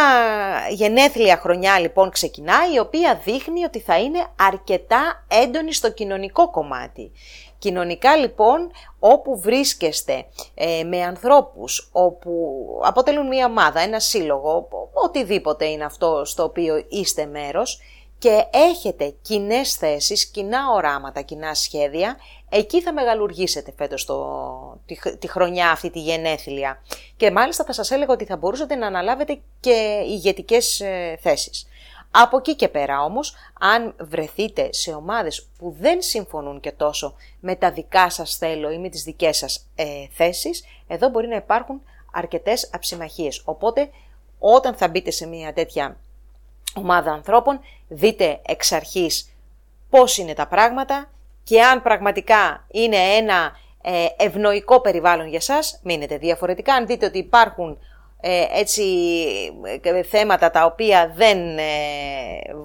[0.69, 7.11] γενέθλια χρονιά λοιπόν ξεκινάει, η οποία δείχνει ότι θα είναι αρκετά έντονη στο κοινωνικό κομμάτι.
[7.57, 15.85] Κοινωνικά λοιπόν όπου βρίσκεστε ε, με ανθρώπους όπου αποτελούν μία ομάδα, ένα σύλλογο, οτιδήποτε είναι
[15.85, 17.79] αυτό στο οποίο είστε μέρος,
[18.19, 22.17] και έχετε κοινές θέσεις, κοινά οράματα, κοινά σχέδια,
[22.49, 26.81] εκεί θα μεγαλουργήσετε φέτος το, τη, τη, χρονιά αυτή, τη γενέθλια.
[27.17, 31.67] Και μάλιστα θα σας έλεγα ότι θα μπορούσατε να αναλάβετε και ηγετικές ε, θέσεις.
[32.11, 37.55] Από εκεί και πέρα όμως, αν βρεθείτε σε ομάδες που δεν συμφωνούν και τόσο με
[37.55, 41.81] τα δικά σας θέλω ή με τις δικές σας ε, θέσεις, εδώ μπορεί να υπάρχουν
[42.13, 43.41] αρκετές αψημαχίες.
[43.45, 43.89] Οπότε,
[44.39, 45.97] όταν θα μπείτε σε μια τέτοια
[46.75, 49.33] ομάδα ανθρώπων, δείτε εξ αρχής
[49.89, 51.09] πώς είναι τα πράγματα
[51.43, 53.51] και αν πραγματικά είναι ένα
[53.81, 56.73] ε, ευνοϊκό περιβάλλον για σας, μείνετε διαφορετικά.
[56.73, 57.77] Αν δείτε ότι υπάρχουν
[58.21, 58.83] ε, έτσι
[59.81, 61.39] ε, θέματα τα οποία δεν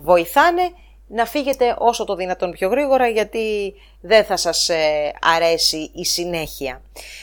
[0.01, 0.62] βοηθάνε,
[1.07, 6.83] να φύγετε όσο το δυνατόν πιο γρήγορα γιατί δεν θα σας ε, αρέσει η συνέχεια.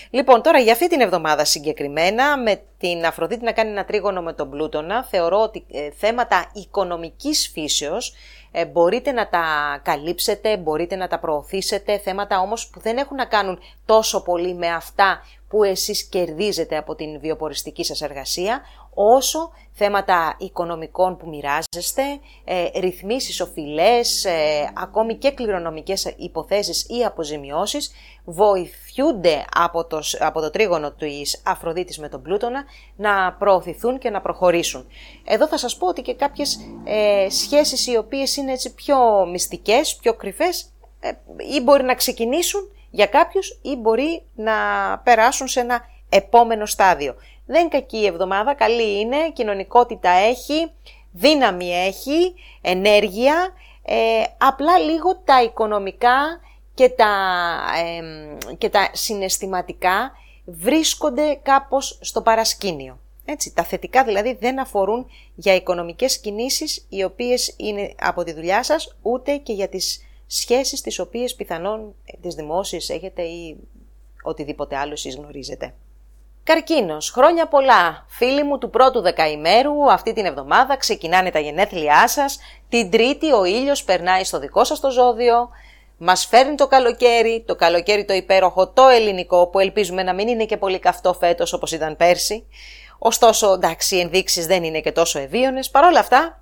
[0.09, 4.33] Λοιπόν, τώρα για αυτή την εβδομάδα συγκεκριμένα με την Αφροδίτη να κάνει ένα τρίγωνο με
[4.33, 8.13] τον Πλούτονα θεωρώ ότι ε, θέματα οικονομικής φύσεως
[8.51, 9.43] ε, μπορείτε να τα
[9.83, 14.67] καλύψετε, μπορείτε να τα προωθήσετε, θέματα όμως που δεν έχουν να κάνουν τόσο πολύ με
[14.67, 18.61] αυτά που εσείς κερδίζετε από την βιοποριστική σας εργασία,
[18.93, 22.03] όσο θέματα οικονομικών που μοιράζεστε,
[22.43, 27.91] ε, ρυθμίσεις οφειλές, ε, ακόμη και κληρονομικές υποθέσεις ή αποζημιώσεις,
[28.25, 32.63] βοηθούνται από το, από το τρίγωνο της Αφροδίτης με τον Πλούτονα
[32.95, 34.87] να προωθηθούν και να προχωρήσουν.
[35.25, 39.95] Εδώ θα σας πω ότι και κάποιες ε, σχέσεις οι οποίες είναι έτσι πιο μυστικές,
[39.95, 41.11] πιο κρυφές, ε,
[41.55, 44.53] ή μπορεί να ξεκινήσουν για κάποιους ή μπορεί να
[45.03, 47.15] περάσουν σε ένα επόμενο στάδιο.
[47.51, 50.71] Δεν κακή η εβδομάδα, καλή είναι, κοινωνικότητα έχει,
[51.11, 56.39] δύναμη έχει, ενέργεια, ε, απλά λίγο τα οικονομικά
[56.73, 57.13] και τα,
[58.57, 60.11] και τα συναισθηματικά
[60.45, 62.99] βρίσκονται κάπως στο παρασκήνιο.
[63.25, 68.63] Έτσι, τα θετικά δηλαδή δεν αφορούν για οικονομικές κινήσεις οι οποίες είναι από τη δουλειά
[68.63, 73.57] σας, ούτε και για τις σχέσεις τις οποίες πιθανόν τις δημόσιες έχετε ή
[74.23, 75.73] οτιδήποτε άλλο εσείς γνωρίζετε.
[76.43, 78.05] Καρκίνος, χρόνια πολλά.
[78.07, 82.39] Φίλοι μου του πρώτου δεκαημέρου, αυτή την εβδομάδα ξεκινάνε τα γενέθλιά σας.
[82.69, 85.49] Την Τρίτη ο ήλιος περνάει στο δικό σας το ζώδιο.
[85.97, 90.45] Μας φέρνει το καλοκαίρι, το καλοκαίρι το υπέροχο, το ελληνικό, που ελπίζουμε να μην είναι
[90.45, 92.47] και πολύ καυτό φέτος όπως ήταν πέρσι.
[92.99, 95.69] Ωστόσο, εντάξει, οι ενδείξεις δεν είναι και τόσο ευίωνες.
[95.69, 96.41] Παρ' όλα αυτά,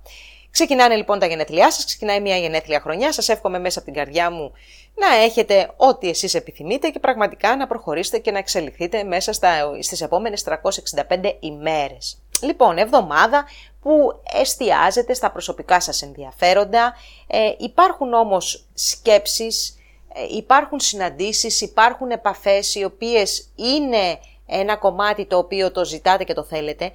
[0.50, 4.30] Ξεκινάνε λοιπόν τα γενέθλιά σας, ξεκινάει μια γενέθλια χρονιά, σας εύχομαι μέσα από την καρδιά
[4.30, 4.52] μου
[4.94, 10.00] να έχετε ό,τι εσείς επιθυμείτε και πραγματικά να προχωρήσετε και να εξελιχθείτε μέσα στα, στις
[10.00, 12.22] επόμενες 365 ημέρες.
[12.42, 13.44] Λοιπόν, εβδομάδα
[13.80, 16.94] που εστιάζεται στα προσωπικά σας ενδιαφέροντα,
[17.26, 19.78] ε, υπάρχουν όμως σκέψεις,
[20.14, 26.34] ε, υπάρχουν συναντήσεις, υπάρχουν επαφές οι οποίες είναι ένα κομμάτι το οποίο το ζητάτε και
[26.34, 26.92] το θέλετε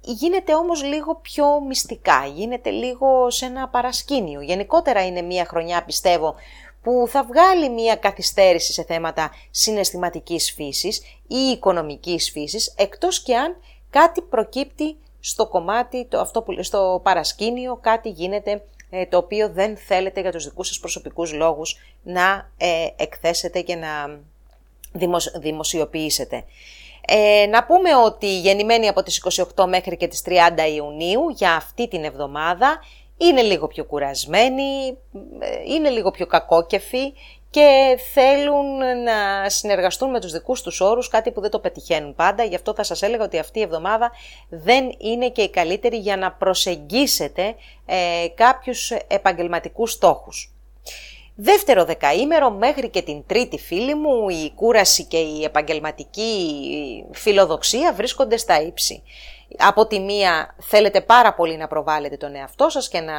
[0.00, 4.40] γίνεται όμως λίγο πιο μυστικά, γίνεται λίγο σε ένα παρασκήνιο.
[4.40, 6.34] Γενικότερα είναι μια χρονιά πιστεύω
[6.82, 13.56] που θα βγάλει μια καθυστέρηση σε θέματα συναισθηματικής φύσης ή οικονομικής φύσης, εκτός και αν
[13.90, 19.76] κάτι προκύπτει στο κομμάτι, το, αυτό που, στο παρασκήνιο, κάτι γίνεται ε, το οποίο δεν
[19.76, 24.20] θέλετε για τους δικούς σας προσωπικούς λόγους να ε, εκθέσετε και να
[25.40, 26.44] δημοσιοποιήσετε.
[27.12, 30.30] Ε, να πούμε ότι γεννημένοι από τις 28 μέχρι και τις 30
[30.74, 32.78] Ιουνίου για αυτή την εβδομάδα
[33.16, 34.98] είναι λίγο πιο κουρασμένοι,
[35.38, 37.12] ε, είναι λίγο πιο κακόκεφοι
[37.50, 42.44] και θέλουν να συνεργαστούν με τους δικούς τους όρους, κάτι που δεν το πετυχαίνουν πάντα.
[42.44, 44.10] Γι' αυτό θα σας έλεγα ότι αυτή η εβδομάδα
[44.48, 47.54] δεν είναι και η καλύτερη για να προσεγγίσετε
[47.86, 50.54] ε, κάποιους επαγγελματικούς στόχους.
[51.42, 58.36] Δεύτερο δεκαήμερο μέχρι και την τρίτη φίλη μου η κούραση και η επαγγελματική φιλοδοξία βρίσκονται
[58.36, 59.02] στα ύψη.
[59.58, 63.14] Από τη μία θέλετε πάρα πολύ να προβάλλετε τον εαυτό σας και να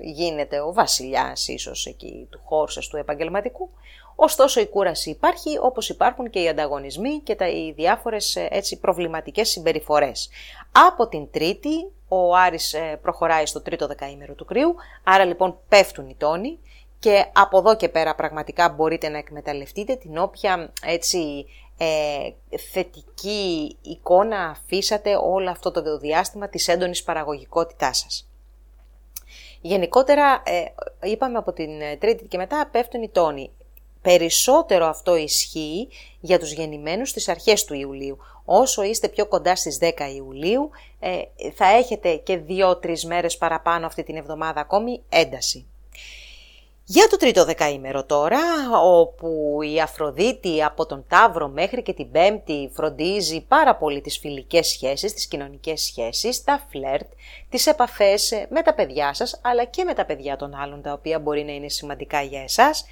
[0.00, 3.70] γίνετε ο βασιλιάς ίσως εκεί του χώρου σας του επαγγελματικού.
[4.14, 9.48] Ωστόσο η κούραση υπάρχει όπως υπάρχουν και οι ανταγωνισμοί και τα, οι διάφορες έτσι, προβληματικές
[9.48, 10.30] συμπεριφορές.
[10.72, 14.74] Από την τρίτη ο Άρης ε, προχωράει στο τρίτο δεκαήμερο του κρύου,
[15.04, 16.58] άρα λοιπόν πέφτουν οι τόνοι
[17.00, 21.46] και από εδώ και πέρα πραγματικά μπορείτε να εκμεταλλευτείτε την όποια έτσι
[21.78, 28.28] ε, θετική εικόνα αφήσατε όλο αυτό το διάστημα της έντονης παραγωγικότητάς σας.
[29.60, 30.64] Γενικότερα, ε,
[31.08, 33.50] είπαμε από την ε, τρίτη και μετά πέφτουν οι τόνοι.
[34.02, 35.88] Περισσότερο αυτό ισχύει
[36.20, 38.18] για τους γεννημένους στις αρχές του Ιουλίου.
[38.44, 41.22] Όσο είστε πιο κοντά στις 10 Ιουλίου, ε,
[41.54, 45.69] θα έχετε και 2-3 μέρες παραπάνω αυτή την εβδομάδα ακόμη ένταση.
[46.92, 48.40] Για το τρίτο δεκαήμερο τώρα,
[48.82, 54.66] όπου η Αφροδίτη από τον Ταύρο μέχρι και την Πέμπτη φροντίζει πάρα πολύ τις φιλικές
[54.66, 57.06] σχέσεις, τις κοινωνικές σχέσεις, τα φλερτ,
[57.48, 61.18] τις επαφές με τα παιδιά σας, αλλά και με τα παιδιά των άλλων, τα οποία
[61.18, 62.84] μπορεί να είναι σημαντικά για εσάς,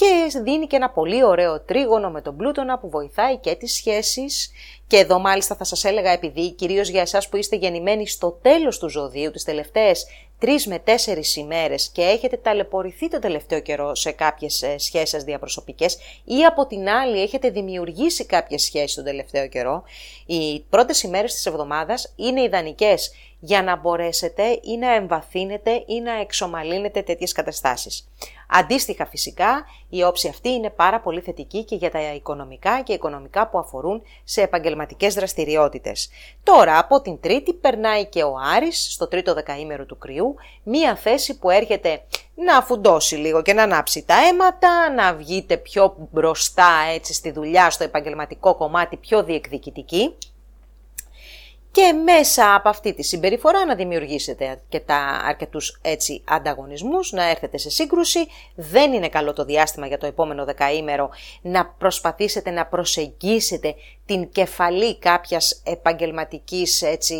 [0.00, 4.50] και δίνει και ένα πολύ ωραίο τρίγωνο με τον Πλούτονα που βοηθάει και τις σχέσεις
[4.86, 8.78] και εδώ μάλιστα θα σας έλεγα επειδή κυρίως για εσάς που είστε γεννημένοι στο τέλος
[8.78, 10.06] του ζωδίου τις τελευταίες
[10.38, 15.22] τρεις με τέσσερις ημέρες και έχετε ταλαιπωρηθεί το τελευταίο καιρό σε κάποιες ε, σχέσεις σας
[15.24, 19.82] διαπροσωπικές ή από την άλλη έχετε δημιουργήσει κάποιες σχέσεις τον τελευταίο καιρό,
[20.26, 26.20] οι πρώτες ημέρες της εβδομάδας είναι ιδανικές για να μπορέσετε ή να εμβαθύνετε ή να
[26.20, 28.08] εξομαλύνετε τέτοιες καταστάσεις.
[28.52, 33.48] Αντίστοιχα φυσικά η όψη αυτή είναι πάρα πολύ θετική και για τα οικονομικά και οικονομικά
[33.48, 36.10] που αφορούν σε επαγγελματικές δραστηριότητες.
[36.42, 41.38] Τώρα από την Τρίτη περνάει και ο Άρης στο τρίτο δεκαήμερο του κρυού, μία θέση
[41.38, 42.02] που έρχεται
[42.34, 47.70] να φουντώσει λίγο και να ανάψει τα αίματα, να βγείτε πιο μπροστά έτσι στη δουλειά,
[47.70, 50.14] στο επαγγελματικό κομμάτι πιο διεκδικητική
[51.72, 57.58] και μέσα από αυτή τη συμπεριφορά να δημιουργήσετε και τα αρκετούς έτσι ανταγωνισμούς, να έρθετε
[57.58, 58.26] σε σύγκρουση.
[58.54, 61.10] Δεν είναι καλό το διάστημα για το επόμενο δεκαήμερο
[61.42, 63.74] να προσπαθήσετε να προσεγγίσετε
[64.10, 67.16] την κεφαλή κάποιας επαγγελματικής έτσι,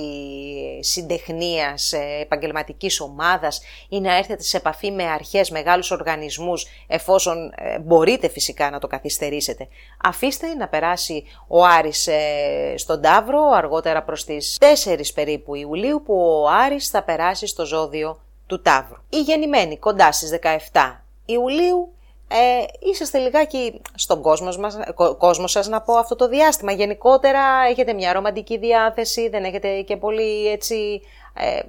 [0.81, 7.79] συντεχνίας, ε, επαγγελματικής ομάδας ή να έρθετε σε επαφή με αρχές, μεγάλους οργανισμούς εφόσον ε,
[7.79, 9.69] μπορείτε φυσικά να το καθυστερήσετε.
[10.05, 16.15] Αφήστε να περάσει ο Άρης ε, στον Ταύρο αργότερα προς τις 4 περίπου Ιουλίου που
[16.15, 19.03] ο Άρης θα περάσει στο ζώδιο του Ταύρου.
[19.09, 20.39] Η γεννημένη κοντά στις
[20.73, 21.95] 17 Ιουλίου
[22.33, 24.79] ε, είσαστε λιγάκι στον κόσμος, μας,
[25.19, 26.73] κόσμος σας να πω αυτό το διάστημα.
[26.73, 27.41] Γενικότερα
[27.71, 31.01] έχετε μια ρομαντική διάθεση, δεν έχετε και πολύ έτσι
[31.35, 31.61] ε,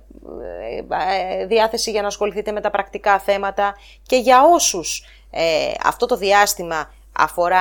[1.39, 6.15] ε, διάθεση για να ασχοληθείτε με τα πρακτικά θέματα και για όσους ε, αυτό το
[6.15, 7.59] διάστημα αφορά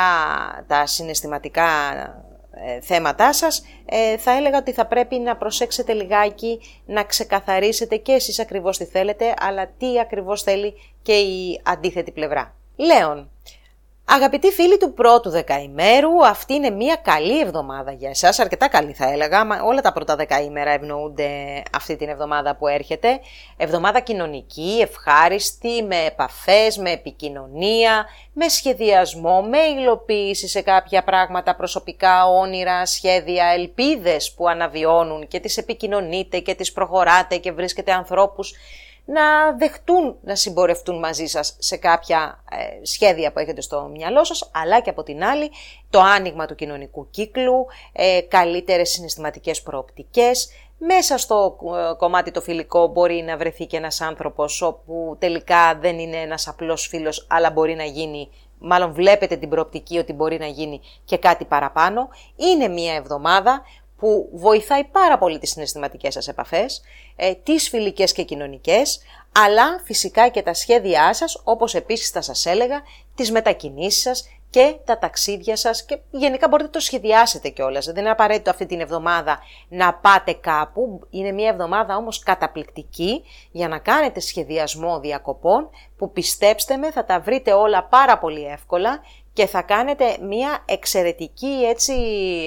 [0.66, 1.68] τα συναισθηματικά
[2.82, 3.64] θέματά σας,
[4.18, 9.34] θα έλεγα ότι θα πρέπει να προσέξετε λιγάκι να ξεκαθαρίσετε και εσείς ακριβώς τι θέλετε,
[9.40, 12.59] αλλά τι ακριβώς θέλει και η αντίθετη πλευρά.
[12.80, 13.30] Λέων,
[14.12, 19.10] Αγαπητοί φίλοι του πρώτου δεκαημέρου, αυτή είναι μια καλή εβδομάδα για εσάς, αρκετά καλή θα
[19.10, 23.20] έλεγα, όλα τα πρώτα δεκαήμερα ευνοούνται αυτή την εβδομάδα που έρχεται.
[23.56, 32.26] Εβδομάδα κοινωνική, ευχάριστη, με επαφές, με επικοινωνία, με σχεδιασμό, με υλοποίηση σε κάποια πράγματα, προσωπικά
[32.26, 38.54] όνειρα, σχέδια, ελπίδες που αναβιώνουν και τις επικοινωνείτε και τις προχωράτε και βρίσκετε ανθρώπους
[39.04, 44.50] να δεχτούν να συμπορευτούν μαζί σας σε κάποια ε, σχέδια που έχετε στο μυαλό σας,
[44.54, 45.50] αλλά και από την άλλη
[45.90, 50.48] το άνοιγμα του κοινωνικού κύκλου, ε, καλύτερες συναισθηματικές προοπτικές.
[50.78, 51.56] Μέσα στο
[51.90, 56.48] ε, κομμάτι το φιλικό μπορεί να βρεθεί και ένας άνθρωπος όπου τελικά δεν είναι ένας
[56.48, 58.28] απλός φίλος, αλλά μπορεί να γίνει
[58.60, 62.08] μάλλον βλέπετε την προοπτική ότι μπορεί να γίνει και κάτι παραπάνω.
[62.36, 63.62] Είναι μια εβδομάδα
[64.00, 66.82] που βοηθάει πάρα πολύ τις συναισθηματικές σας επαφές,
[67.16, 69.00] ε, τις φιλικές και κοινωνικές,
[69.32, 72.82] αλλά φυσικά και τα σχέδιά σας, όπως επίσης θα σας έλεγα,
[73.14, 77.86] τις μετακινήσεις σας και τα ταξίδια σας και γενικά μπορείτε να το σχεδιάσετε κιόλας.
[77.86, 83.68] Δεν είναι απαραίτητο αυτή την εβδομάδα να πάτε κάπου, είναι μια εβδομάδα όμως καταπληκτική για
[83.68, 89.00] να κάνετε σχεδιασμό διακοπών που πιστέψτε με θα τα βρείτε όλα πάρα πολύ εύκολα
[89.32, 91.94] και θα κάνετε μια εξαιρετική, έτσι,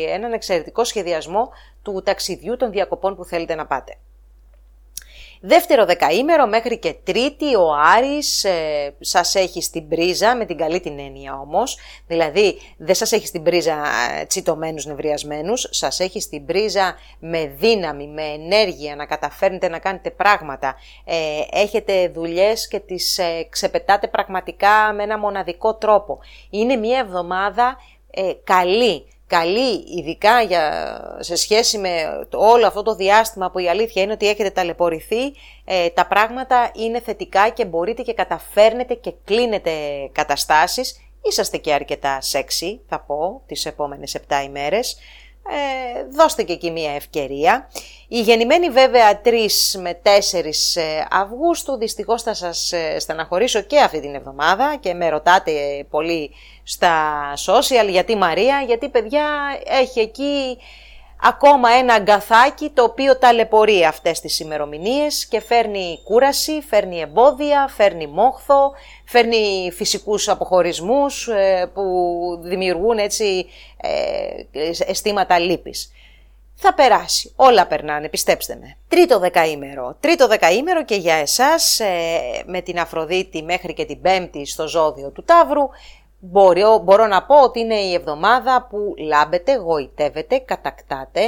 [0.10, 1.50] έναν εξαιρετικό σχεδιασμό
[1.82, 3.98] του ταξιδιού των διακοπών που θέλετε να πάτε.
[5.46, 10.80] Δεύτερο δεκαήμερο μέχρι και τρίτη ο Άρης ε, σας έχει στην πρίζα, με την καλή
[10.80, 11.78] την έννοια όμως,
[12.08, 13.74] δηλαδή δεν σας έχει στην πρίζα
[14.20, 20.12] ε, τσιτωμένους νευριασμένους, σας έχει στην πρίζα με δύναμη, με ενέργεια να καταφέρνετε να κάνετε
[20.12, 20.76] πράγματα,
[21.06, 21.16] ε,
[21.52, 26.20] έχετε δουλειές και τις ε, ξεπετάτε πραγματικά με ένα μοναδικό τρόπο.
[26.50, 27.78] Είναι μια εβδομάδα
[28.12, 31.90] ε, καλή, καλή, ειδικά για, σε σχέση με
[32.34, 35.34] όλο αυτό το διάστημα που η αλήθεια είναι ότι έχετε ταλαιπωρηθεί,
[35.66, 39.72] ε, τα πράγματα είναι θετικά και μπορείτε και καταφέρνετε και κλείνετε
[40.12, 40.98] καταστάσεις.
[41.22, 44.98] Είσαστε και αρκετά σεξι, θα πω, τις επόμενες 7 ημέρες
[45.50, 47.70] ε, δώστε και εκεί μια ευκαιρία.
[48.08, 49.30] Η γεννημένη βέβαια 3
[49.82, 50.10] με 4
[50.74, 55.52] ε, Αυγούστου, δυστυχώς θα σας ε, στεναχωρήσω και αυτή την εβδομάδα και με ρωτάτε
[55.90, 56.32] πολύ
[56.64, 56.94] στα
[57.46, 59.26] social γιατί Μαρία, γιατί παιδιά
[59.66, 60.58] έχει εκεί
[61.24, 68.08] ακόμα ένα αγκαθάκι το οποίο ταλαιπωρεί αυτές τις ημερομηνίες και φέρνει κούραση, φέρνει εμπόδια, φέρνει
[68.08, 68.72] μόχθο,
[69.06, 71.84] φέρνει φυσικούς αποχωρισμούς ε, που
[72.42, 73.46] δημιουργούν έτσι
[73.78, 75.92] ε, αισθήματα λύπης.
[76.56, 77.34] Θα περάσει.
[77.36, 78.78] Όλα περνάνε, πιστέψτε με.
[78.88, 79.98] Τρίτο δεκαήμερο.
[80.00, 85.10] Τρίτο δεκαήμερο και για εσάς ε, με την Αφροδίτη μέχρι και την Πέμπτη στο ζώδιο
[85.10, 85.70] του Ταύρου
[86.26, 91.22] Μπορώ, μπορώ να πω ότι είναι η εβδομάδα που λάμπετε, γοητεύετε, κατακτάτε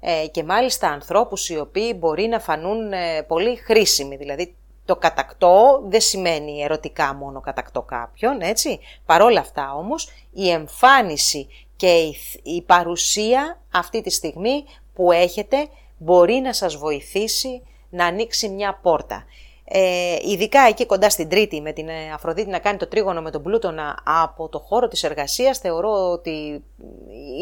[0.00, 4.16] ε, και μάλιστα ανθρώπους οι οποίοι μπορεί να φανούν ε, πολύ χρήσιμοι.
[4.16, 8.78] Δηλαδή το κατακτώ δεν σημαίνει ερωτικά μόνο κατακτώ κάποιον, έτσι.
[9.06, 16.34] Παρόλα αυτά όμως η εμφάνιση και η, η παρουσία αυτή τη στιγμή που έχετε μπορεί
[16.34, 19.24] να σας βοηθήσει να ανοίξει μια πόρτα.
[19.72, 23.30] Ε, ειδικά εκεί κοντά στην Τρίτη με την ε, Αφροδίτη να κάνει το τρίγωνο με
[23.30, 26.64] τον Πλούτονα από το χώρο της εργασίας θεωρώ ότι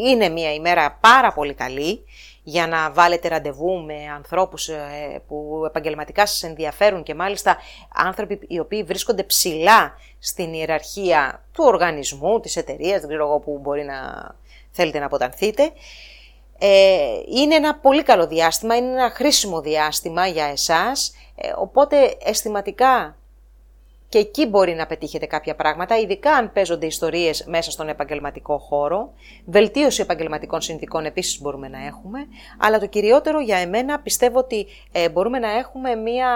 [0.05, 2.05] είναι μια ημέρα πάρα πολύ καλή
[2.43, 7.57] για να βάλετε ραντεβού με ανθρώπους ε, που επαγγελματικά σας ενδιαφέρουν και μάλιστα
[7.93, 13.59] άνθρωποι οι οποίοι βρίσκονται ψηλά στην ιεραρχία του οργανισμού, της εταιρείας, δεν ξέρω εγώ που
[13.61, 13.95] μπορεί να
[14.71, 15.71] θέλετε να αποτανθείτε.
[16.59, 23.19] Ε, είναι ένα πολύ καλό διάστημα, είναι ένα χρήσιμο διάστημα για εσάς ε, οπότε αισθηματικά
[24.09, 29.13] και εκεί μπορεί να πετύχετε κάποια πράγματα, ειδικά αν παίζονται ιστορίες μέσα στον επαγγελματικό χώρο.
[29.45, 32.19] Βελτίωση επαγγελματικών συνθήκων επίσης μπορούμε να έχουμε,
[32.57, 36.29] αλλά το κυριότερο για εμένα πιστεύω ότι ε, μπορούμε να έχουμε μια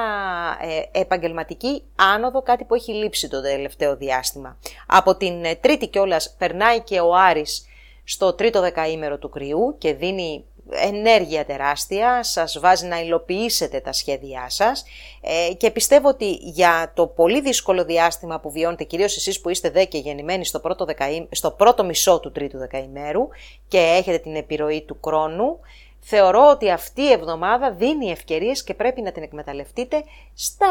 [0.92, 4.58] ε, επαγγελματική άνοδο, κάτι που έχει λείψει το τελευταίο διάστημα.
[4.88, 7.68] Από την τρίτη κιόλας περνάει και ο Άρης
[8.04, 14.50] στο τρίτο δεκαήμερο του κρυού και δίνει ενέργεια τεράστια, σας βάζει να υλοποιήσετε τα σχέδιά
[14.50, 14.86] σας
[15.22, 19.70] ε, και πιστεύω ότι για το πολύ δύσκολο διάστημα που βιώνετε, κυρίως εσείς που είστε
[19.70, 20.86] δε και γεννημένοι στο πρώτο,
[21.32, 23.28] στο πρώτο μισό του τρίτου δεκαημέρου
[23.68, 25.60] και έχετε την επιρροή του χρόνου,
[26.00, 30.68] θεωρώ ότι αυτή η εβδομάδα δίνει ευκαιρίες και πρέπει να την εκμεταλλευτείτε στα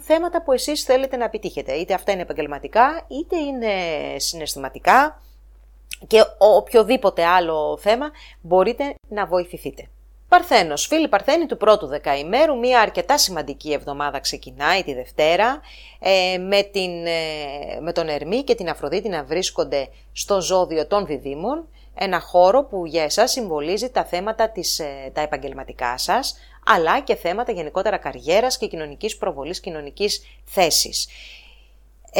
[0.00, 1.72] θέματα που εσείς θέλετε να επιτύχετε.
[1.72, 3.72] Είτε αυτά είναι επαγγελματικά, είτε είναι
[4.16, 5.22] συναισθηματικά,
[6.06, 9.88] και οποιοδήποτε άλλο θέμα μπορείτε να βοηθηθείτε.
[10.28, 15.60] Παρθένος, φίλοι Παρθένη του πρώτου δεκαημέρου, μια αρκετά σημαντική εβδομάδα ξεκινάει τη Δευτέρα
[15.98, 21.06] ε, με, την, ε, με τον Ερμή και την Αφροδίτη να βρίσκονται στο ζώδιο των
[21.06, 27.00] διδήμων, ένα χώρο που για εσάς συμβολίζει τα θέματα της, ε, τα επαγγελματικά σας, αλλά
[27.00, 31.08] και θέματα γενικότερα καριέρας και κοινωνικής προβολής, κοινωνικής θέσης.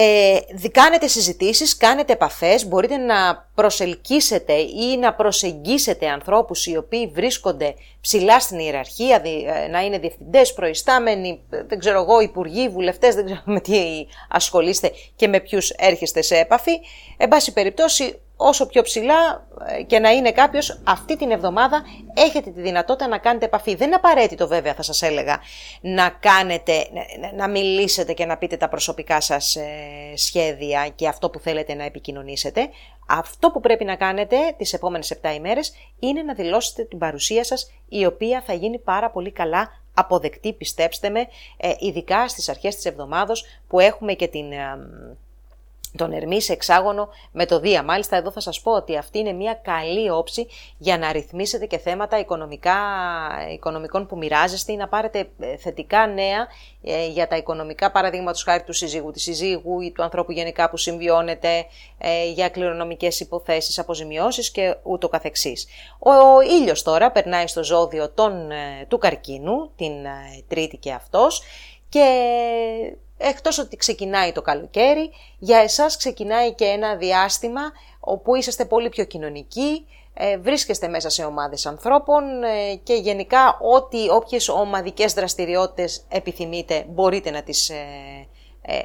[0.00, 7.74] Ε, κάνετε συζητήσεις, κάνετε επαφές, μπορείτε να προσελκύσετε ή να προσεγγίσετε ανθρώπους οι οποίοι βρίσκονται
[8.00, 13.42] ψηλά στην ιεραρχία, ε, να είναι διευθυντές, προϊστάμενοι, δεν ξέρω εγώ, υπουργοί, βουλευτές, δεν ξέρω
[13.54, 16.72] με τι ασχολείστε και με ποιους έρχεστε σε έπαφη.
[17.16, 21.82] Εν πάση περιπτώσει, όσο πιο ψηλά ε, και να είναι κάποιος, αυτή την εβδομάδα
[22.14, 23.74] έχετε τη δυνατότητα να κάνετε επαφή.
[23.74, 25.40] Δεν είναι απαραίτητο βέβαια, θα σας έλεγα,
[25.80, 26.86] να κάνετε,
[27.36, 29.66] να μιλήσετε και να πείτε τα προσωπικά σας ε,
[30.14, 32.68] σχέδια και αυτό που θέλετε να επικοινωνήσετε.
[33.08, 37.72] Αυτό που πρέπει να κάνετε τις επόμενες 7 ημέρες είναι να δηλώσετε την παρουσία σας,
[37.88, 42.84] η οποία θα γίνει πάρα πολύ καλά αποδεκτή, πιστέψτε με, ε, ειδικά στις αρχές της
[42.84, 44.52] εβδομάδος που έχουμε και την
[45.96, 47.82] τον Ερμή σε εξάγωνο με το Δία.
[47.82, 50.46] Μάλιστα εδώ θα σας πω ότι αυτή είναι μια καλή όψη
[50.78, 52.76] για να ρυθμίσετε και θέματα οικονομικά,
[53.52, 56.46] οικονομικών που μοιράζεστε ή να πάρετε ε, θετικά νέα
[56.82, 60.76] ε, για τα οικονομικά παραδείγματος χάρη του συζύγου, της συζύγου ή του ανθρώπου γενικά που
[60.76, 61.66] συμβιώνεται
[61.98, 65.66] ε, για κληρονομικές υποθέσεις, αποζημιώσεις και ούτω καθεξής.
[65.98, 68.48] Ο, ο ήλιος τώρα περνάει στο ζώδιο των,
[68.88, 69.92] του καρκίνου, την
[70.48, 71.42] τρίτη και αυτός
[71.88, 72.04] και
[73.18, 77.60] Εκτός ότι ξεκινάει το καλοκαίρι, για εσάς ξεκινάει και ένα διάστημα
[78.00, 79.86] όπου είσαστε πολύ πιο κοινωνικοί,
[80.20, 87.30] ε, βρίσκεστε μέσα σε ομάδες ανθρώπων ε, και γενικά ό,τι, όποιες ομαδικές δραστηριότητες επιθυμείτε μπορείτε
[87.30, 87.76] να τις ε,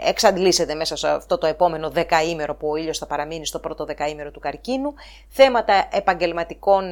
[0.10, 4.32] εξαντλήσετε μέσα σε αυτό το επόμενο δεκαήμερο που ο ήλιος θα παραμείνει στο πρώτο δεκαήμερο
[4.32, 4.94] του καρκίνου.
[5.30, 6.84] Θέματα επαγγελματικών,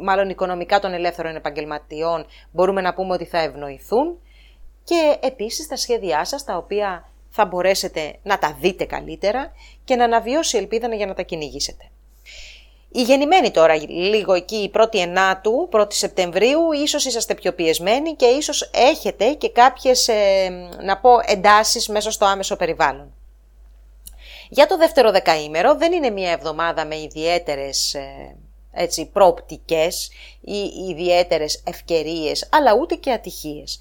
[0.00, 4.18] μάλλον οικονομικά των ελεύθερων επαγγελματιών μπορούμε να πούμε ότι θα ευνοηθούν
[4.90, 9.52] και επίσης τα σχέδιά σας τα οποία θα μπορέσετε να τα δείτε καλύτερα
[9.84, 11.90] και να αναβιώσει η ελπίδα για να τα κυνηγήσετε.
[12.88, 18.26] Οι γεννημένοι τώρα, λίγο εκεί, η 1η Ενάτου, 1η Σεπτεμβρίου, ίσως είσαστε πιο πιεσμένοι και
[18.26, 20.48] ίσως έχετε και κάποιες, ε,
[20.82, 23.14] να πω, εντάσεις μέσα στο άμεσο περιβάλλον.
[24.48, 28.36] Για το δεύτερο δεκαήμερο δεν είναι μια εβδομάδα με ιδιαίτερες ε,
[28.72, 30.58] έτσι, προοπτικές ή
[30.90, 33.80] ιδιαίτερες ευκαιρίες, αλλά ούτε και ατυχίες.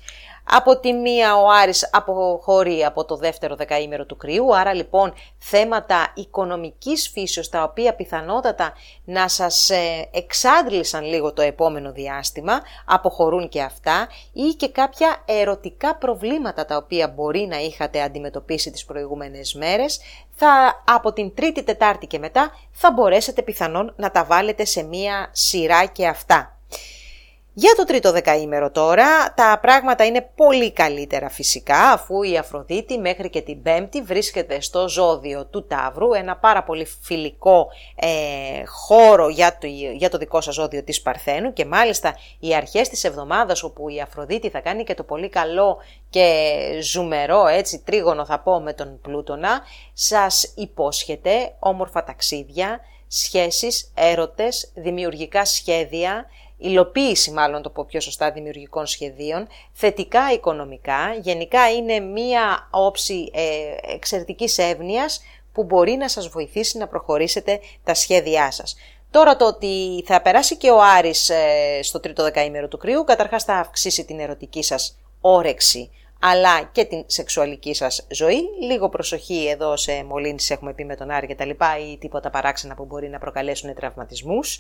[0.52, 6.12] Από τη μία ο Άρης αποχωρεί από το δεύτερο δεκαήμερο του κρυού, άρα λοιπόν θέματα
[6.16, 8.74] οικονομικής φύσεως τα οποία πιθανότατα
[9.06, 15.96] να σας ε, εξάντλησαν λίγο το επόμενο διάστημα, αποχωρούν και αυτά ή και κάποια ερωτικά
[15.96, 20.00] προβλήματα τα οποία μπορεί να είχατε αντιμετωπίσει τις προηγούμενες μέρες,
[20.36, 25.30] θα, από την Τρίτη, Τετάρτη και μετά θα μπορέσετε πιθανόν να τα βάλετε σε μία
[25.32, 26.59] σειρά και αυτά.
[27.54, 33.30] Για το τρίτο δεκαήμερο τώρα τα πράγματα είναι πολύ καλύτερα φυσικά αφού η Αφροδίτη μέχρι
[33.30, 38.08] και την Πέμπτη βρίσκεται στο ζώδιο του Ταύρου, ένα πάρα πολύ φιλικό ε,
[38.66, 43.04] χώρο για το, για το δικό σας ζώδιο της Παρθένου και μάλιστα οι αρχές της
[43.04, 45.78] εβδομάδας όπου η Αφροδίτη θα κάνει και το πολύ καλό
[46.10, 49.62] και ζουμερό έτσι τρίγωνο θα πω με τον Πλούτονα
[49.94, 56.26] σας υπόσχεται όμορφα ταξίδια, σχέσεις, έρωτες, δημιουργικά σχέδια,
[56.60, 63.94] υλοποίηση μάλλον το πω πιο σωστά δημιουργικών σχεδίων, θετικά οικονομικά, γενικά είναι μία όψη ε,
[63.94, 65.22] εξαιρετικής εύνοιας
[65.54, 68.76] που μπορεί να σας βοηθήσει να προχωρήσετε τα σχέδιά σας.
[69.12, 73.44] Τώρα το ότι θα περάσει και ο Άρης ε, στο τρίτο δεκαήμερο του κρύου, καταρχάς
[73.44, 75.90] θα αυξήσει την ερωτική σας όρεξη
[76.20, 78.42] αλλά και την σεξουαλική σας ζωή.
[78.62, 82.30] Λίγο προσοχή εδώ σε μολύνσεις έχουμε πει με τον Άρη και τα λοιπά ή τίποτα
[82.30, 84.60] παράξενα που μπορεί να προκαλέσουν τραυματισμούς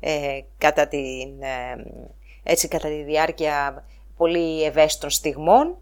[0.00, 1.84] ε, κατά, την, ε,
[2.42, 3.84] έτσι, κατά τη διάρκεια
[4.16, 5.76] πολύ ευαίσθητων στιγμών.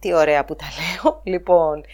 [0.00, 1.20] Τι ωραία που τα λέω.
[1.24, 1.84] Λοιπόν,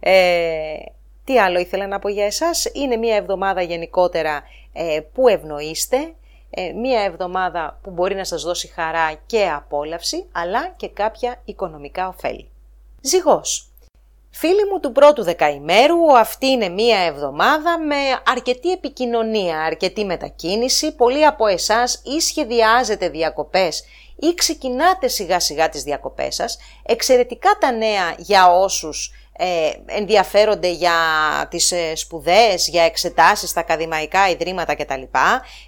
[0.00, 0.76] ε,
[1.24, 2.70] τι άλλο ήθελα να πω για εσάς.
[2.72, 4.42] Είναι μια εβδομάδα γενικότερα
[4.72, 6.14] ε, που ευνοείστε,
[6.50, 12.08] ε, μία εβδομάδα που μπορεί να σας δώσει χαρά και απόλαυση, αλλά και κάποια οικονομικά
[12.08, 12.50] ωφέλη.
[13.00, 13.68] Ζυγός.
[14.30, 17.96] Φίλοι μου του πρώτου δεκαημέρου, αυτή είναι μία εβδομάδα με
[18.26, 20.94] αρκετή επικοινωνία, αρκετή μετακίνηση.
[20.94, 23.84] Πολλοί από εσάς ή σχεδιάζετε διακοπές
[24.16, 26.58] ή ξεκινάτε σιγά σιγά τις διακοπές σας.
[26.82, 29.27] Εξαιρετικά τα νέα για όσους ε,
[29.86, 30.92] ενδιαφέρονται για
[31.50, 35.02] τις ε, σπουδές, για εξετάσεις στα ακαδημαϊκά ιδρύματα κτλ.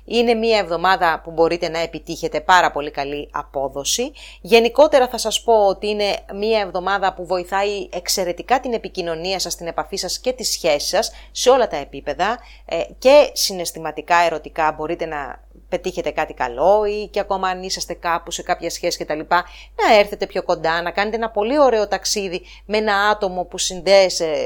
[0.04, 4.12] Είναι μία εβδομάδα που μπορείτε να επιτύχετε πάρα πολύ καλή απόδοση.
[4.40, 9.66] Γενικότερα θα σας πω ότι είναι μία εβδομάδα που βοηθάει εξαιρετικά την επικοινωνία σας, την
[9.66, 15.06] επαφή σας και τις σχέσεις σας σε όλα τα επίπεδα ε, και συναισθηματικά, ερωτικά μπορείτε
[15.06, 19.20] να πετύχετε κάτι καλό ή και ακόμα αν είσαστε κάπου σε κάποια σχέση κτλ.
[19.28, 23.58] Να έρθετε πιο κοντά, να κάνετε ένα πολύ ωραίο ταξίδι με ένα άτομο που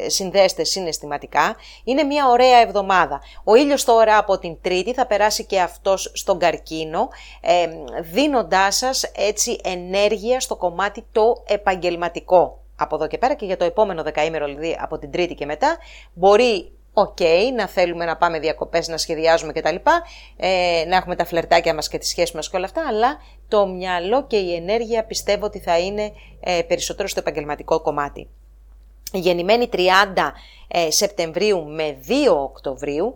[0.07, 1.57] συνδέεστε συναισθηματικά.
[1.85, 3.21] Είναι μια ωραία εβδομάδα.
[3.45, 7.09] Ο ήλιος τώρα από την Τρίτη θα περάσει και αυτός στον καρκίνο,
[7.41, 7.69] ε,
[8.01, 12.59] δίνοντάς σας έτσι ενέργεια στο κομμάτι το επαγγελματικό.
[12.77, 15.79] Από εδώ και πέρα και για το επόμενο δεκαήμερο, δηλαδή από την Τρίτη και μετά,
[16.13, 17.19] μπορεί Οκ,
[17.57, 19.75] να θέλουμε να πάμε διακοπές, να σχεδιάζουμε κτλ.
[20.37, 23.67] Ε, να έχουμε τα φλερτάκια μας και τις σχέσεις μας και όλα αυτά, αλλά το
[23.67, 28.29] μυαλό και η ενέργεια πιστεύω ότι θα είναι ε, περισσότερο στο επαγγελματικό κομμάτι.
[29.13, 29.79] Γεννημένοι 30
[30.69, 33.15] ε, Σεπτεμβρίου με 2 Οκτωβρίου,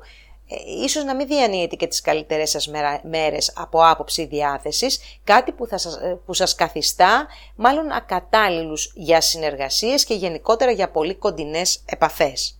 [0.49, 2.70] ε, ίσως να μην διανύετε και τις καλύτερες σας
[3.03, 7.26] μέρες από άποψη διάθεσης, κάτι που, θα σας, ε, που σας καθιστά
[7.57, 12.58] μάλλον ακατάλληλους για συνεργασίες και γενικότερα για πολύ κοντινές επαφές.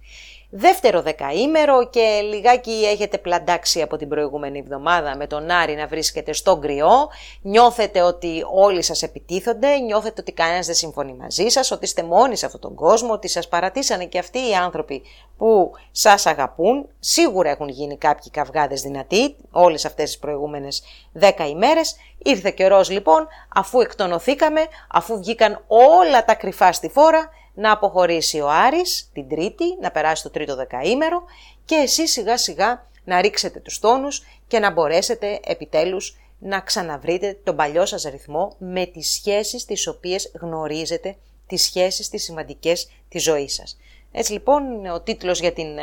[0.51, 6.33] Δεύτερο δεκαήμερο και λιγάκι έχετε πλαντάξει από την προηγούμενη εβδομάδα με τον Άρη να βρίσκεται
[6.33, 7.09] στον κρυό,
[7.43, 12.37] νιώθετε ότι όλοι σας επιτίθονται, νιώθετε ότι κανένας δεν συμφωνεί μαζί σας, ότι είστε μόνοι
[12.37, 15.03] σε αυτόν τον κόσμο, ότι σας παρατήσανε και αυτοί οι άνθρωποι
[15.37, 20.83] που σας αγαπούν, σίγουρα έχουν γίνει κάποιοι καυγάδες δυνατοί όλες αυτές τις προηγούμενες
[21.13, 27.29] δέκα ημέρες, ήρθε καιρός λοιπόν αφού εκτονωθήκαμε, αφού βγήκαν όλα τα κρυφά στη φόρα,
[27.59, 31.23] να αποχωρήσει ο Άρης την Τρίτη, να περάσει το τρίτο δεκαήμερο
[31.65, 37.57] και εσείς σιγά σιγά να ρίξετε τους τόνους και να μπορέσετε επιτέλους να ξαναβρείτε τον
[37.57, 43.55] παλιό σας ρυθμό με τις σχέσεις τις οποίες γνωρίζετε, τις σχέσεις τις σημαντικές της ζωής
[43.55, 43.79] σας.
[44.13, 45.83] Έτσι λοιπόν ο τίτλος για την ε,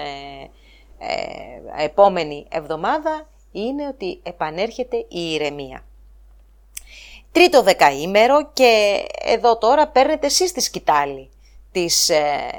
[0.97, 5.86] ε, επόμενη εβδομάδα είναι ότι επανέρχεται η ηρεμία.
[7.32, 11.30] Τρίτο δεκαήμερο και εδώ τώρα παίρνετε εσείς τη σκητάλη
[11.76, 12.51] της ε,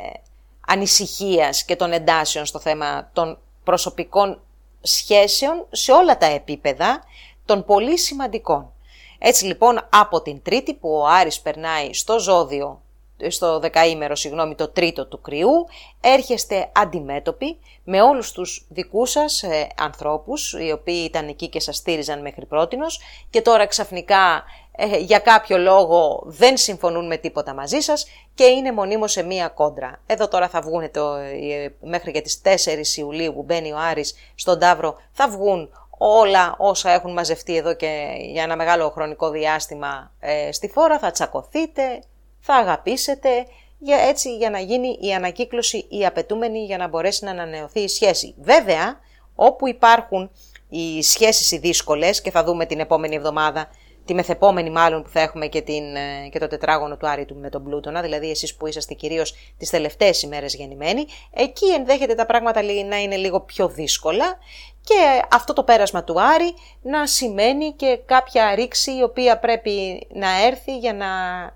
[0.67, 4.41] ανησυχίας και των εντάσεων στο θέμα των προσωπικών
[4.81, 7.05] σχέσεων σε όλα τα επίπεδα
[7.45, 8.73] των πολύ σημαντικών.
[9.19, 12.83] Έτσι λοιπόν από την Τρίτη που ο Άρης περνάει στο ζώδιο,
[13.29, 15.67] στο δεκαήμερο συγγνώμη το τρίτο του κρυού,
[16.01, 21.77] έρχεστε αντιμέτωποι με όλους τους δικούς σας ε, ανθρώπους οι οποίοι ήταν εκεί και σας
[21.77, 23.01] στήριζαν μέχρι πρότινος
[23.31, 24.45] και τώρα ξαφνικά
[24.77, 29.49] ε, για κάποιο λόγο δεν συμφωνούν με τίποτα μαζί σας και είναι μονίμως σε μία
[29.49, 30.01] κόντρα.
[30.07, 34.15] Εδώ τώρα θα βγουν το, ε, μέχρι και τις 4 Ιουλίου που μπαίνει ο Άρης
[34.35, 40.13] στον Ταύρο, θα βγουν όλα όσα έχουν μαζευτεί εδώ και για ένα μεγάλο χρονικό διάστημα
[40.21, 42.03] ε, στη φόρα, θα τσακωθείτε,
[42.47, 43.47] θα αγαπήσετε,
[43.79, 47.89] για, έτσι για να γίνει η ανακύκλωση η απαιτούμενη για να μπορέσει να ανανεωθεί η
[47.89, 48.35] σχέση.
[48.39, 49.01] Βέβαια,
[49.35, 50.31] όπου υπάρχουν
[50.69, 53.69] οι σχέσεις οι δύσκολες και θα δούμε την επόμενη εβδομάδα
[54.05, 57.37] τη μεθεπόμενη μάλλον που θα έχουμε και, την, ε, και το τετράγωνο του Άρη του
[57.37, 62.27] με τον Πλούτονα, δηλαδή εσείς που είσαστε κυρίως τις τελευταίες ημέρες γεννημένοι, εκεί ενδέχεται τα
[62.27, 64.39] πράγματα να είναι λίγο πιο δύσκολα
[64.87, 70.45] και αυτό το πέρασμα του Άρη να σημαίνει και κάποια ρήξη η οποία πρέπει να
[70.47, 71.07] έρθει για να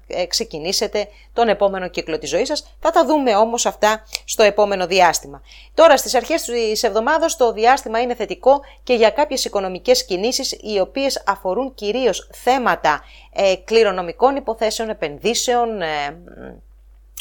[0.07, 2.77] ε, ξεκινήσετε τον επόμενο κύκλο της ζωής σας.
[2.81, 5.43] Θα τα δούμε όμως αυτά στο επόμενο διάστημα.
[5.75, 10.81] Τώρα στις αρχές της εβδομάδας το διάστημα είναι θετικό και για κάποιες οικονομικές κινήσεις οι
[10.81, 13.01] οποίες αφορούν κυρίως θέματα
[13.33, 16.19] ε, κληρονομικών υποθέσεων, επενδύσεων, ε,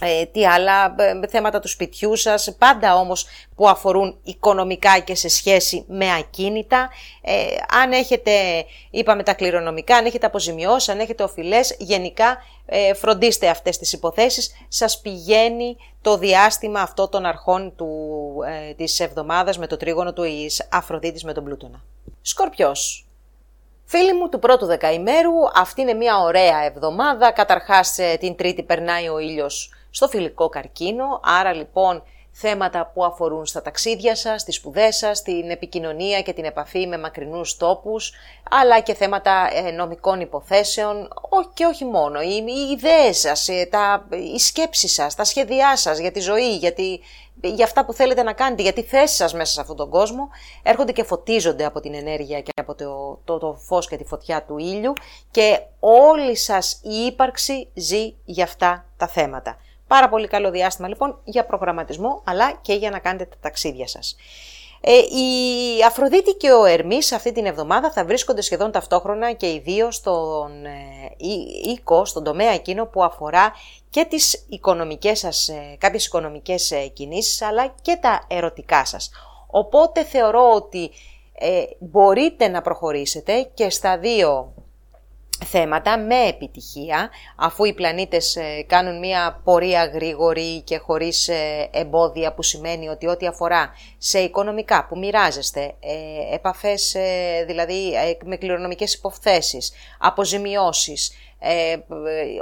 [0.02, 3.26] ε, τι άλλα, ε, θέματα του σπιτιού σας, πάντα όμως
[3.56, 6.90] που αφορούν οικονομικά και σε σχέση με ακίνητα.
[7.22, 7.34] Ε,
[7.82, 8.32] αν έχετε,
[8.90, 14.52] είπαμε τα κληρονομικά, αν έχετε αποζημιώσει, αν έχετε οφειλές, γενικά ε, φροντίστε αυτές τις υποθέσεις.
[14.68, 17.88] Σας πηγαίνει το διάστημα αυτό των αρχών του,
[18.70, 21.82] ε, της εβδομάδας με το τρίγωνο του εις Αφροδίτης με τον Πλούτονα.
[22.22, 23.04] Σκορπιός.
[23.86, 27.32] Φίλοι μου του πρώτου δεκαημέρου, αυτή είναι μια ωραία εβδομάδα.
[27.32, 33.62] Καταρχάς την τρίτη περνάει ο ήλιος στο φιλικό καρκίνο, άρα λοιπόν θέματα που αφορούν στα
[33.62, 38.14] ταξίδια σας, στις σπουδές σας, την επικοινωνία και την επαφή με μακρινούς τόπους,
[38.50, 41.08] αλλά και θέματα ε, νομικών υποθέσεων
[41.54, 42.22] και όχι μόνο.
[42.22, 46.56] Οι, οι ιδέες σας, ε, τα, οι σκέψεις σας, τα σχέδιά σας για τη ζωή,
[46.56, 46.74] για,
[47.42, 50.30] για αυτά που θέλετε να κάνετε, για τη θέση σας μέσα σε αυτόν τον κόσμο,
[50.64, 54.44] έρχονται και φωτίζονται από την ενέργεια και από το, το, το φως και τη φωτιά
[54.44, 54.94] του ήλιου
[55.32, 59.58] και όλη σας η ύπαρξη ζει για αυτά τα θέματα.
[59.90, 64.16] Πάρα πολύ καλό διάστημα λοιπόν για προγραμματισμό αλλά και για να κάνετε τα ταξίδια σας.
[64.82, 69.60] Ε, η Αφροδίτη και ο Ερμής αυτή την εβδομάδα θα βρίσκονται σχεδόν ταυτόχρονα και οι
[69.60, 70.72] δύο στον ε,
[71.70, 73.54] οίκο, στον τομέα εκείνο που αφορά
[73.90, 79.12] και τις οικονομικές σας, ε, κάποιες οικονομικές ε, κινήσεις αλλά και τα ερωτικά σας.
[79.48, 80.92] Οπότε θεωρώ ότι
[81.40, 84.54] ε, μπορείτε να προχωρήσετε και στα δύο
[85.46, 92.34] θέματα με επιτυχία, αφού οι πλανήτες ε, κάνουν μια πορεία γρήγορη και χωρίς ε, εμπόδια
[92.34, 93.72] που σημαίνει ότι ό,τι αφορά
[94.02, 96.96] σε οικονομικά που μοιράζεστε, ε, επαφές
[97.46, 97.94] δηλαδή
[98.26, 101.78] με κληρονομικές υποθέσεις, αποζημιώσεις, ε,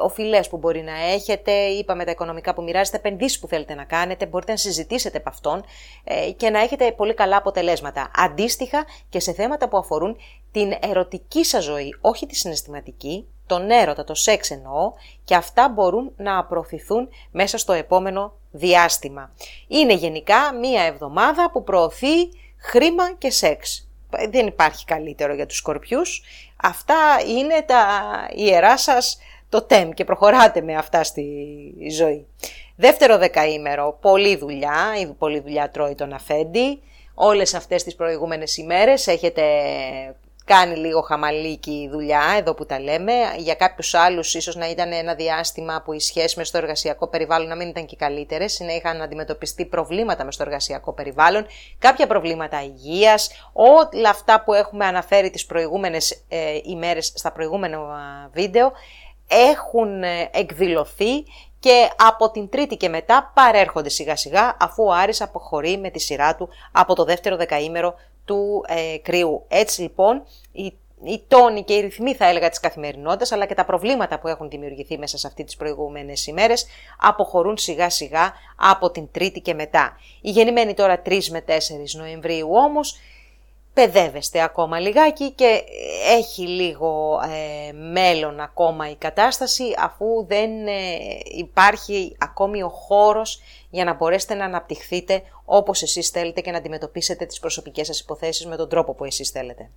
[0.01, 4.26] οφειλές που μπορεί να έχετε, είπαμε τα οικονομικά που μοιράζετε, επενδύσεις που θέλετε να κάνετε,
[4.26, 5.64] μπορείτε να συζητήσετε από αυτόν
[6.03, 8.12] ε, και να έχετε πολύ καλά αποτελέσματα.
[8.16, 10.18] Αντίστοιχα και σε θέματα που αφορούν
[10.51, 14.93] την ερωτική σας ζωή, όχι τη συναισθηματική, τον έρωτα, το σεξ εννοώ,
[15.24, 19.32] και αυτά μπορούν να απορροφηθούν μέσα στο επόμενο διάστημα.
[19.68, 23.89] Είναι γενικά μία εβδομάδα που προωθεί χρήμα και σεξ.
[24.30, 26.24] Δεν υπάρχει καλύτερο για τους σκορπιούς.
[26.64, 26.95] Αυτά
[27.28, 27.86] είναι τα
[28.36, 29.18] ιερά σας
[29.50, 31.24] το τέμ και προχωράτε με αυτά στη
[31.91, 32.26] ζωή.
[32.76, 36.82] Δεύτερο δεκαήμερο, πολλή δουλειά, η πολλή δουλειά τρώει τον αφέντη.
[37.14, 39.43] Όλες αυτές τις προηγούμενες ημέρες έχετε
[40.48, 43.14] κάνει λίγο χαμαλίκι δουλειά, εδώ που τα λέμε.
[43.38, 47.48] Για κάποιους άλλους ίσως να ήταν ένα διάστημα που οι σχέσεις με στο εργασιακό περιβάλλον
[47.48, 51.45] να μην ήταν και καλύτερες, να είχαν αντιμετωπιστεί προβλήματα με στο εργασιακό περιβάλλον,
[51.80, 57.80] κάποια προβλήματα υγείας, όλα αυτά που έχουμε αναφέρει τις προηγούμενες ε, ημέρες στα προηγούμενα
[58.34, 58.72] βίντεο,
[59.28, 61.24] έχουν ε, εκδηλωθεί
[61.60, 66.00] και από την τρίτη και μετά παρέρχονται σιγά σιγά αφού ο Άρης αποχωρεί με τη
[66.00, 67.95] σειρά του από το δεύτερο δεκαήμερο
[68.28, 69.46] του ε, κρύου.
[69.48, 70.74] Έτσι λοιπόν οι,
[71.04, 74.50] οι τόνοι και οι ρυθμοί θα έλεγα της καθημερινότητας αλλά και τα προβλήματα που έχουν
[74.50, 76.66] δημιουργηθεί μέσα σε αυτή τις προηγούμενες ημέρες
[77.00, 79.98] αποχωρούν σιγά σιγά από την τρίτη και μετά.
[80.22, 81.52] Η γεννημένη τώρα 3 με 4
[81.98, 82.98] Νοεμβρίου όμως
[83.78, 85.64] παιδεύεστε ακόμα λιγάκι και
[86.18, 90.74] έχει λίγο ε, μέλλον ακόμα η κατάσταση αφού δεν ε,
[91.38, 97.26] υπάρχει ακόμη ο χώρος για να μπορέσετε να αναπτυχθείτε όπως εσείς θέλετε και να αντιμετωπίσετε
[97.26, 99.70] τις προσωπικές σας υποθέσεις με τον τρόπο που εσείς θέλετε.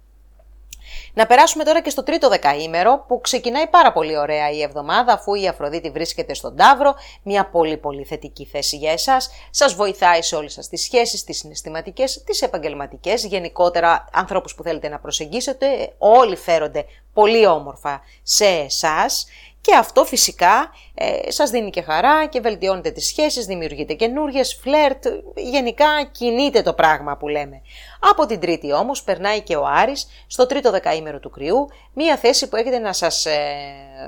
[1.14, 5.34] Να περάσουμε τώρα και στο τρίτο δεκαήμερο που ξεκινάει πάρα πολύ ωραία η εβδομάδα αφού
[5.34, 10.36] η Αφροδίτη βρίσκεται στον Ταύρο, μια πολύ πολύ θετική θέση για εσάς, σας βοηθάει σε
[10.36, 16.36] όλες σας τις σχέσεις, τις συναισθηματικές, τις επαγγελματικές, γενικότερα ανθρώπους που θέλετε να προσεγγίσετε, όλοι
[16.36, 19.26] φέρονται πολύ όμορφα σε εσάς
[19.60, 25.06] και αυτό φυσικά ε, σας δίνει και χαρά και βελτιώνετε τις σχέσεις, δημιουργείτε καινούριε, φλερτ,
[25.36, 27.62] γενικά κινείται το πράγμα που λέμε.
[28.10, 32.48] Από την τρίτη όμως περνάει και ο Άρης στο τρίτο δεκαήμερο του κρυού, μία θέση
[32.48, 33.38] που έχετε να σας ε,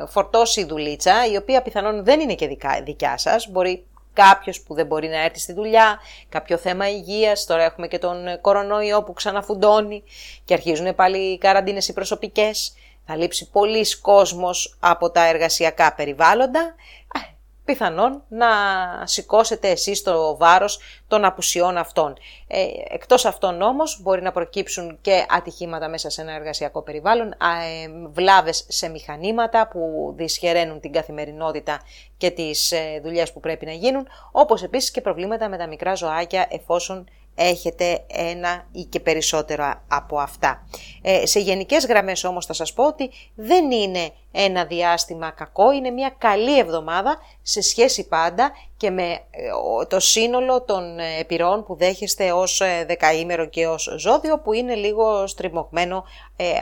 [0.09, 4.74] φορτώσει η δουλίτσα, η οποία πιθανόν δεν είναι και δικά, δικιά σας, μπορεί κάποιος που
[4.74, 9.12] δεν μπορεί να έρθει στη δουλειά, κάποιο θέμα υγείας, τώρα έχουμε και τον κορονοϊό που
[9.12, 10.03] ξαναφουντώνει
[10.44, 12.74] και αρχίζουν πάλι οι καραντίνες οι προσωπικές.
[13.12, 16.74] Θα λείψει πολλοί κόσμος από τα εργασιακά περιβάλλοντα,
[17.64, 18.46] πιθανόν να
[19.04, 22.14] σηκώσετε εσείς το βάρος των απουσιών αυτών.
[22.46, 28.08] Ε, εκτός αυτών όμως μπορεί να προκύψουν και ατυχήματα μέσα σε ένα εργασιακό περιβάλλον, ε,
[28.12, 31.80] βλάβες σε μηχανήματα που δυσχεραίνουν την καθημερινότητα
[32.16, 35.94] και τις ε, δουλειές που πρέπει να γίνουν, όπως επίσης και προβλήματα με τα μικρά
[35.94, 40.66] ζωάκια εφόσον έχετε ένα ή και περισσότερα από αυτά.
[41.02, 45.90] Ε, σε γενικές γραμμές όμως θα σας πω ότι δεν είναι ένα διάστημα κακό, είναι
[45.90, 51.76] μια καλή εβδομάδα σε σχέση πάντα και με ε, το σύνολο των ε, επιρροών που
[51.76, 56.04] δέχεστε ως ε, δεκαήμερο και ως ζώδιο που είναι λίγο στριμωγμένο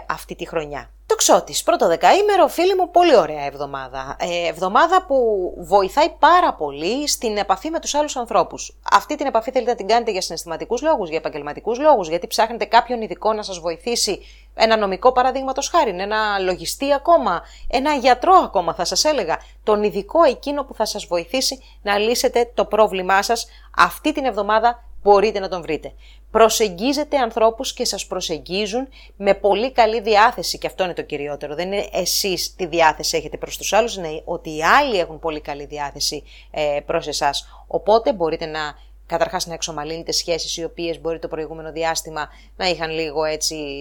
[0.06, 0.90] αυτή τη χρονιά.
[1.10, 4.16] Το ξώτης, πρώτο δεκαήμερο, φίλοι μου, πολύ ωραία εβδομάδα.
[4.20, 5.16] Ε, εβδομάδα που
[5.58, 8.78] βοηθάει πάρα πολύ στην επαφή με τους άλλους ανθρώπους.
[8.92, 12.64] Αυτή την επαφή θέλετε να την κάνετε για συναισθηματικούς λόγους, για επαγγελματικούς λόγους, γιατί ψάχνετε
[12.64, 14.20] κάποιον ειδικό να σας βοηθήσει
[14.61, 20.22] ένα νομικό παραδείγματος χάρη, ένα λογιστή ακόμα, ένα γιατρό ακόμα θα σας έλεγα, τον ειδικό
[20.22, 23.46] εκείνο που θα σας βοηθήσει να λύσετε το πρόβλημά σας
[23.76, 25.92] αυτή την εβδομάδα μπορείτε να τον βρείτε.
[26.30, 31.54] Προσεγγίζετε ανθρώπους και σας προσεγγίζουν με πολύ καλή διάθεση και αυτό είναι το κυριότερο.
[31.54, 35.40] Δεν είναι εσείς τη διάθεση έχετε προς τους άλλους, είναι ότι οι άλλοι έχουν πολύ
[35.40, 37.64] καλή διάθεση ε, προς εσάς.
[37.66, 38.74] Οπότε μπορείτε να
[39.11, 43.80] καταρχάς να εξομαλύνετε σχέσεις οι οποίες μπορεί το προηγούμενο διάστημα να είχαν λίγο έτσι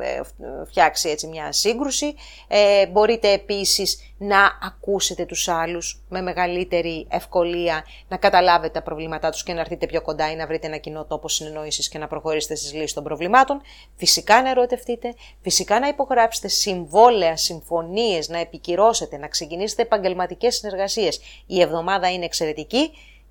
[0.00, 0.20] ε,
[0.66, 2.14] φτιάξει έτσι μια σύγκρουση.
[2.48, 9.42] Ε, μπορείτε επίσης να ακούσετε τους άλλους με μεγαλύτερη ευκολία, να καταλάβετε τα προβλήματά τους
[9.42, 12.54] και να έρθετε πιο κοντά ή να βρείτε ένα κοινό τόπο συνεννόησης και να προχωρήσετε
[12.54, 13.60] στις λύσεις των προβλημάτων.
[13.96, 21.20] Φυσικά να ερωτευτείτε, φυσικά να υπογράψετε συμβόλαια, συμφωνίες, να επικυρώσετε, να ξεκινήσετε επαγγελματικές συνεργασίες.
[21.46, 22.90] Η εβδομάδα είναι εξαιρετική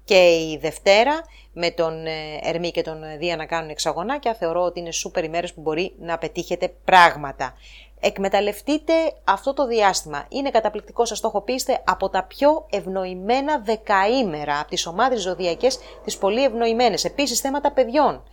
[0.10, 1.22] και η Δευτέρα
[1.54, 5.54] με τον ε, Ερμή και τον Δία να κάνουν εξαγωνάκια θεωρώ ότι είναι σούπερ ημέρες
[5.54, 7.54] που μπορεί να πετύχετε πράγματα.
[8.00, 8.94] Εκμεταλλευτείτε
[9.24, 10.26] αυτό το διάστημα.
[10.30, 15.80] Είναι καταπληκτικό, σας το έχω πει, από τα πιο ευνοημένα δεκαήμερα, από τις ομάδες ζωδιακές,
[16.04, 17.04] τις πολύ ευνοημένες.
[17.04, 18.24] Επίσης θέματα παιδιών.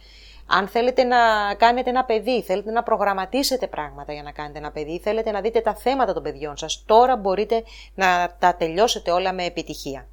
[0.47, 1.19] Αν θέλετε να
[1.55, 5.61] κάνετε ένα παιδί, θέλετε να προγραμματίσετε πράγματα για να κάνετε ένα παιδί, θέλετε να δείτε
[5.61, 7.63] τα θέματα των παιδιών σας, τώρα μπορείτε
[7.95, 10.07] να τα τελειώσετε όλα με επιτυχία.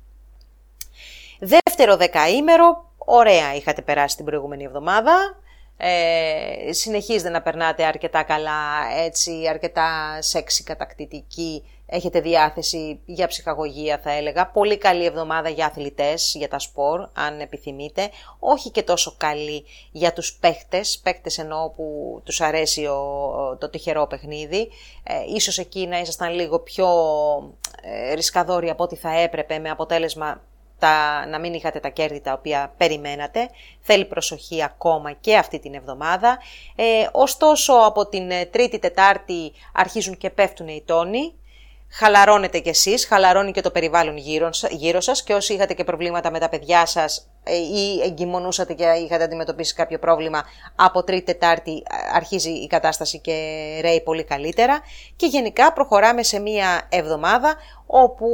[1.76, 5.38] Δεύτερο δεκαήμερο, ωραία είχατε περάσει την προηγούμενη εβδομάδα,
[5.78, 8.52] ε, συνεχίζετε να περνάτε αρκετά καλά,
[9.06, 16.34] έτσι, αρκετά σεξι κατακτητική, έχετε διάθεση για ψυχαγωγία θα έλεγα, πολύ καλή εβδομάδα για αθλητές,
[16.38, 18.10] για τα σπορ, αν επιθυμείτε,
[18.40, 24.08] όχι και τόσο καλή για τους παίχτες, παίχτες εννοώ που τους αρέσει ο, το τυχερό
[24.08, 24.70] παιχνίδι,
[25.04, 26.88] ε, ίσως εκεί να ήσασταν λίγο πιο
[27.82, 30.42] ε, ρισκαδόροι από ό,τι θα έπρεπε, με αποτέλεσμα
[30.80, 33.50] τα, να μην είχατε τα κέρδη τα οποία περιμένατε.
[33.80, 36.38] Θέλει προσοχή ακόμα και αυτή την εβδομάδα.
[36.76, 41.34] Ε, ωστόσο από την ε, Τρίτη Τετάρτη αρχίζουν και πέφτουν οι τόνοι.
[41.96, 46.32] Χαλαρώνετε κι εσείς, χαλαρώνει και το περιβάλλον γύρω, γύρω σας και όσοι είχατε και προβλήματα
[46.32, 50.44] με τα παιδιά σας ε, ή εγκυμονούσατε και είχατε αντιμετωπίσει κάποιο πρόβλημα,
[50.76, 53.32] από τρίτη Τετάρτη ε, αρχίζει η κατάσταση και
[53.82, 54.80] ρέει πολύ καλύτερα
[55.16, 58.28] και γενικά προχωράμε σε μία εβδομάδα όπου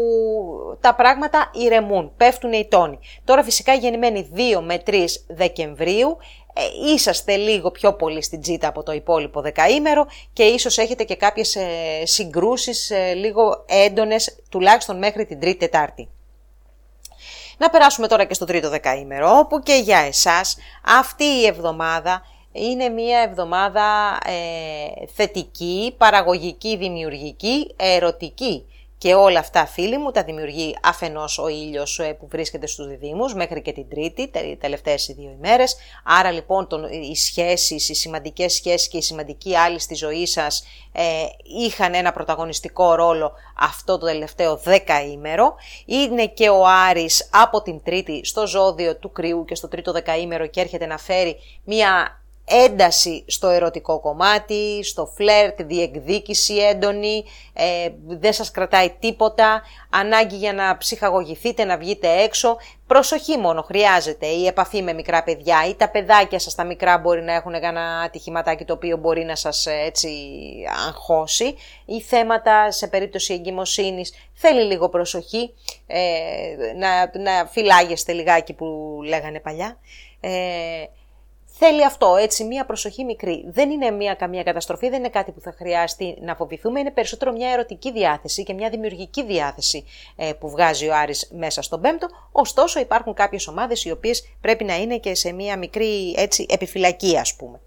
[0.82, 3.00] τα πράγματα ηρεμούν, πέφτουν οι τόνοι.
[3.24, 6.18] Τώρα φυσικά γεννημένοι 2 με 3 Δεκεμβρίου
[6.60, 11.16] ε, είσαστε λίγο πιο πολύ στην τζίτα από το υπόλοιπο δεκαήμερο και ίσως έχετε και
[11.16, 11.66] κάποιες ε,
[12.04, 16.10] συγκρούσεις ε, λίγο έντονες τουλάχιστον μέχρι την τρίτη Τετάρτη.
[17.58, 22.90] Να περάσουμε τώρα και στο τρίτο δεκαήμερο, όπου και για εσάς αυτή η εβδομάδα είναι
[22.90, 28.66] μια εβδομάδα ε, θετική, παραγωγική, δημιουργική, ερωτική.
[29.00, 33.34] Και όλα αυτά, φίλοι μου, τα δημιουργεί αφενός ο ήλιος ε, που βρίσκεται στους διδήμους
[33.34, 35.76] μέχρι και την τρίτη, τελευταίες οι δύο ημέρες.
[36.04, 40.64] Άρα λοιπόν τον, οι σχέσεις, οι σημαντικές σχέσεις και οι σημαντικοί άλλοι στη ζωή σας
[40.92, 41.04] ε,
[41.66, 45.56] είχαν ένα πρωταγωνιστικό ρόλο αυτό το τελευταίο δεκαήμερο.
[45.86, 50.48] Είναι και ο Άρης από την τρίτη στο ζώδιο του κρυού και στο τρίτο δεκαήμερο
[50.48, 57.24] και έρχεται να φέρει μια ένταση στο ερωτικό κομμάτι, στο φλερτ, διεκδίκηση έντονη,
[57.54, 62.58] ε, δεν σας κρατάει τίποτα, ανάγκη για να ψυχαγωγηθείτε, να βγείτε έξω.
[62.88, 67.22] Προσοχή μόνο χρειάζεται η επαφή με μικρά παιδιά ή τα παιδάκια σας τα μικρά μπορεί
[67.22, 70.10] να έχουν ένα ατυχηματάκι το οποίο μπορεί να σας ε, έτσι
[70.88, 75.54] αγχώσει ή θέματα σε περίπτωση εγκυμοσύνης θέλει λίγο προσοχή,
[75.88, 76.00] ε,
[76.78, 79.78] να, να φυλάγεστε λιγάκι που λέγανε παλιά.
[80.20, 80.30] Ε,
[81.62, 83.46] Θέλει αυτό, έτσι, μία προσοχή μικρή.
[83.48, 87.32] Δεν είναι μία καμία καταστροφή, δεν είναι κάτι που θα χρειαστεί να φοβηθούμε, είναι περισσότερο
[87.32, 89.86] μια ερωτική διάθεση και μια δημιουργική διάθεση
[90.16, 92.08] ε, που βγάζει ο Άρης μέσα στον πέμπτο.
[92.32, 97.18] Ωστόσο υπάρχουν κάποιες ομάδες οι οποίες πρέπει να είναι και σε μία μικρή έτσι, επιφυλακή
[97.18, 97.60] ας πούμε.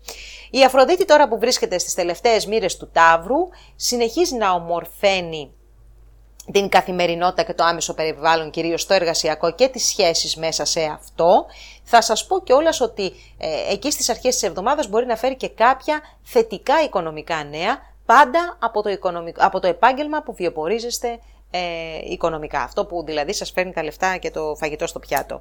[0.50, 5.50] Η Αφροδίτη τώρα που βρίσκεται στις τελευταίες μοίρες του Ταύρου συνεχίζει να ομορφαίνει
[6.52, 11.46] την καθημερινότητα και το άμεσο περιβάλλον, κυρίως το εργασιακό και τις σχέσεις μέσα σε αυτό,
[11.94, 15.48] θα σας πω κιόλας ότι ε, εκεί στις αρχές της εβδομάδας μπορεί να φέρει και
[15.48, 21.18] κάποια θετικά οικονομικά νέα, πάντα από το, οικονομικό, από το επάγγελμα που βιοπορίζεστε
[21.50, 21.60] ε,
[22.04, 22.60] οικονομικά.
[22.62, 25.40] Αυτό που δηλαδή σας φέρνει τα λεφτά και το φαγητό στο πιάτο.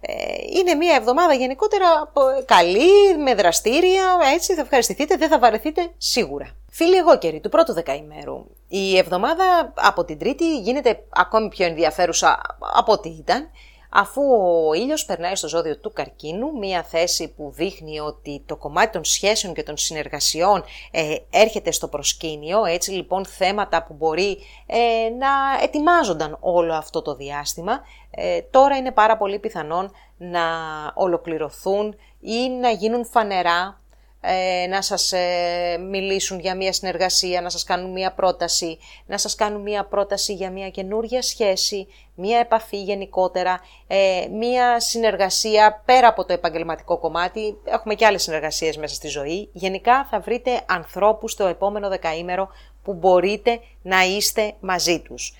[0.00, 0.12] Ε,
[0.58, 2.12] είναι μια εβδομάδα γενικότερα
[2.44, 6.48] καλή, με δραστήρια, έτσι θα ευχαριστηθείτε, δεν θα βαρεθείτε σίγουρα.
[6.70, 8.44] Φίλοι εγώ καιροί του πρώτου δεκαημέρου.
[8.68, 12.40] Η εβδομάδα από την Τρίτη γίνεται ακόμη πιο ενδιαφέρουσα
[12.74, 13.50] από ό,τι ήταν
[13.88, 14.22] αφού
[14.68, 19.04] ο ήλιος περνάει στο ζώδιο του καρκίνου, μία θέση που δείχνει ότι το κομμάτι των
[19.04, 25.62] σχέσεων και των συνεργασιών ε, έρχεται στο προσκήνιο, έτσι λοιπόν θέματα που μπορεί ε, να
[25.62, 27.80] ετοιμάζονταν όλο αυτό το διάστημα,
[28.10, 30.40] ε, τώρα είναι πάρα πολύ πιθανόν να
[30.94, 33.80] ολοκληρωθούν ή να γίνουν φανερά
[34.20, 39.34] ε, να σας ε, μιλήσουν για μια συνεργασία, να σας κάνουν μια πρόταση, να σας
[39.34, 46.24] κάνουν μια πρόταση για μια καινούργια σχέση, μια επαφή γενικότερα, ε, μια συνεργασία πέρα από
[46.24, 47.56] το επαγγελματικό κομμάτι.
[47.64, 49.48] Έχουμε και άλλες συνεργασίες μέσα στη ζωή.
[49.52, 52.48] Γενικά θα βρείτε ανθρώπους το επόμενο δεκαήμερο
[52.82, 55.34] που μπορείτε να είστε μαζί τους.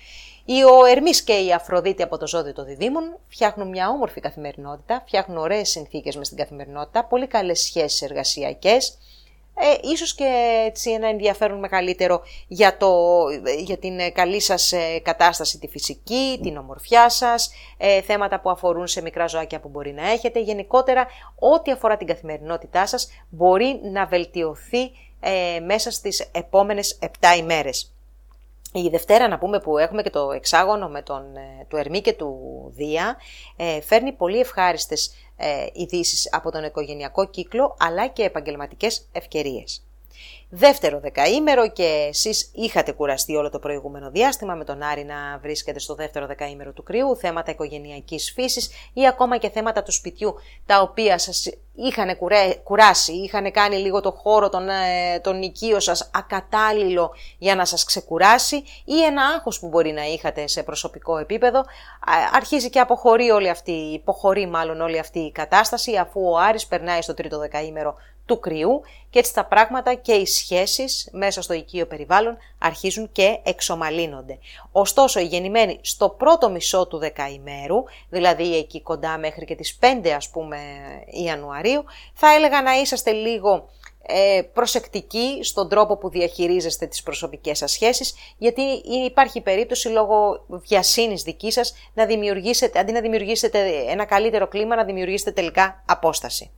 [0.51, 5.37] Ο Ερμής και η Αφροδίτη από το ζώδιο των διδήμων φτιάχνουν μια όμορφη καθημερινότητα, φτιάχνουν
[5.37, 8.97] ωραίες συνθήκες μες στην καθημερινότητα, πολύ καλές σχέσεις εργασιακές,
[9.61, 13.23] ε, ίσως και έτσι ένα ενδιαφέρον μεγαλύτερο για, το,
[13.59, 18.49] για την ε, καλή σας ε, κατάσταση τη φυσική, την ομορφιά σας, ε, θέματα που
[18.49, 20.39] αφορούν σε μικρά ζωάκια που μπορεί να έχετε.
[20.39, 21.07] Γενικότερα,
[21.39, 24.91] ό,τι αφορά την καθημερινότητά σας μπορεί να βελτιωθεί
[25.65, 27.93] μέσα στις επόμενες 7 ημέρες.
[28.73, 31.23] Η Δευτέρα να πούμε που έχουμε και το εξάγωνο με τον,
[31.67, 32.37] του Ερμή και του
[32.75, 33.17] Δία
[33.83, 39.88] φέρνει πολύ ευχάριστες ε, ειδήσεις από τον οικογενειακό κύκλο αλλά και επαγγελματικές ευκαιρίες.
[40.51, 45.79] Δεύτερο δεκαήμερο και εσείς είχατε κουραστεί όλο το προηγούμενο διάστημα με τον Άρη να βρίσκεται
[45.79, 50.35] στο δεύτερο δεκαήμερο του κρυού, θέματα οικογενειακής φύσης ή ακόμα και θέματα του σπιτιού
[50.65, 52.17] τα οποία σας είχαν
[52.63, 57.83] κουράσει, είχαν κάνει λίγο το χώρο, τον, ε, τον οικείο σας ακατάλληλο για να σας
[57.83, 61.65] ξεκουράσει ή ένα άγχος που μπορεί να είχατε σε προσωπικό επίπεδο,
[62.33, 67.01] αρχίζει και αποχωρεί όλη αυτή, υποχωρεί μάλλον όλη αυτή η κατάσταση αφού ο Άρης περνάει
[67.01, 67.95] στο τρίτο δεκαήμερο
[68.29, 73.39] του κρυού και έτσι τα πράγματα και οι σχέσεις μέσα στο οικείο περιβάλλον αρχίζουν και
[73.43, 74.37] εξομαλύνονται.
[74.71, 80.09] Ωστόσο οι γεννημένοι στο πρώτο μισό του δεκαημέρου, δηλαδή εκεί κοντά μέχρι και τις 5
[80.09, 80.57] ας πούμε
[81.25, 83.69] Ιανουαρίου, θα έλεγα να είσαστε λίγο
[84.11, 88.61] ε, προσεκτικοί στον τρόπο που διαχειρίζεστε τις προσωπικές σας σχέσεις, γιατί
[89.05, 93.59] υπάρχει περίπτωση λόγω βιασύνης δικής σας να δημιουργήσετε, αντί να δημιουργήσετε
[93.89, 96.51] ένα καλύτερο κλίμα, να δημιουργήσετε τελικά απόσταση.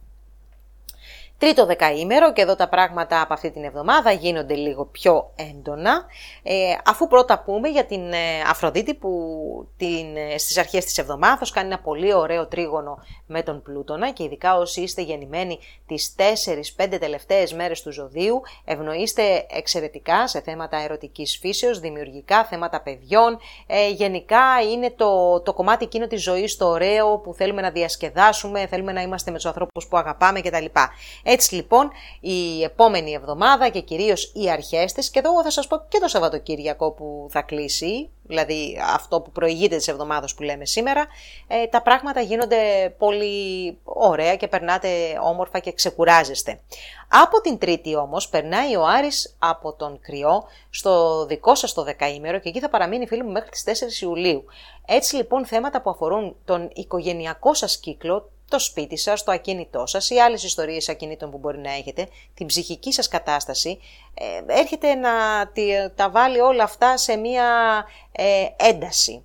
[1.42, 6.06] Τρίτο δεκαήμερο και εδώ τα πράγματα από αυτή την εβδομάδα γίνονται λίγο πιο έντονα.
[6.44, 9.10] Ε, αφού πρώτα πούμε για την ε, Αφροδίτη που
[9.78, 14.24] την, ε, στις αρχές της εβδομάδας κάνει ένα πολύ ωραίο τρίγωνο με τον Πλούτονα και
[14.24, 21.38] ειδικά όσοι είστε γεννημένοι τις 4-5 τελευταίες μέρες του ζωδίου ευνοείστε εξαιρετικά σε θέματα ερωτικής
[21.38, 23.40] φύσεως, δημιουργικά, θέματα παιδιών.
[23.68, 28.68] Ε, γενικά είναι το, το κομμάτι εκείνο της ζωής το ωραίο που θέλουμε να διασκεδάσουμε,
[28.68, 30.66] θέλουμε να είμαστε με τους ανθρώπους που αγαπάμε κτλ.
[31.34, 35.86] Έτσι λοιπόν η επόμενη εβδομάδα και κυρίως οι αρχές της και εδώ θα σας πω
[35.88, 41.08] και το Σαββατοκύριακο που θα κλείσει, δηλαδή αυτό που προηγείται της εβδομάδας που λέμε σήμερα,
[41.48, 44.90] ε, τα πράγματα γίνονται πολύ ωραία και περνάτε
[45.24, 46.60] όμορφα και ξεκουράζεστε.
[47.08, 52.40] Από την Τρίτη όμως περνάει ο Άρης από τον Κρυό στο δικό σας το δεκαήμερο
[52.40, 54.44] και εκεί θα παραμείνει φίλοι μου μέχρι τις 4 Ιουλίου.
[54.86, 60.10] Έτσι λοιπόν θέματα που αφορούν τον οικογενειακό σας κύκλο, το σπίτι σας, το ακίνητό σας
[60.10, 63.80] ή άλλες ιστορίες ακινήτων που μπορεί να έχετε, την ψυχική σας κατάσταση,
[64.14, 65.12] ε, έρχεται να
[65.96, 67.46] τα βάλει όλα αυτά σε μία
[68.12, 69.24] ε, ένταση.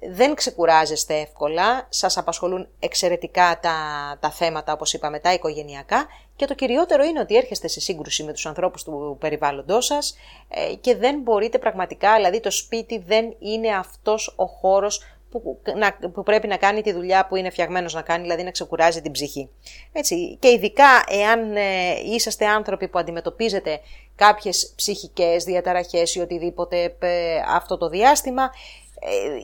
[0.00, 3.74] Δεν ξεκουράζεστε εύκολα, σας απασχολούν εξαιρετικά τα,
[4.20, 8.32] τα θέματα όπως είπαμε τα οικογενειακά και το κυριότερο είναι ότι έρχεστε σε σύγκρουση με
[8.32, 10.16] τους ανθρώπους του περιβάλλοντός σας
[10.48, 16.10] ε, και δεν μπορείτε πραγματικά, δηλαδή το σπίτι δεν είναι αυτός ο χώρος που, να,
[16.10, 19.12] που πρέπει να κάνει τη δουλειά που είναι φτιαγμένος να κάνει, δηλαδή να ξεκουράζει την
[19.12, 19.48] ψυχή.
[19.92, 20.36] Έτσι.
[20.40, 23.80] Και ειδικά εάν ε, είσαστε άνθρωποι που αντιμετωπίζετε
[24.14, 28.87] κάποιες ψυχικές διαταραχές ή οτιδήποτε ε, αυτό το διάστημα, ε,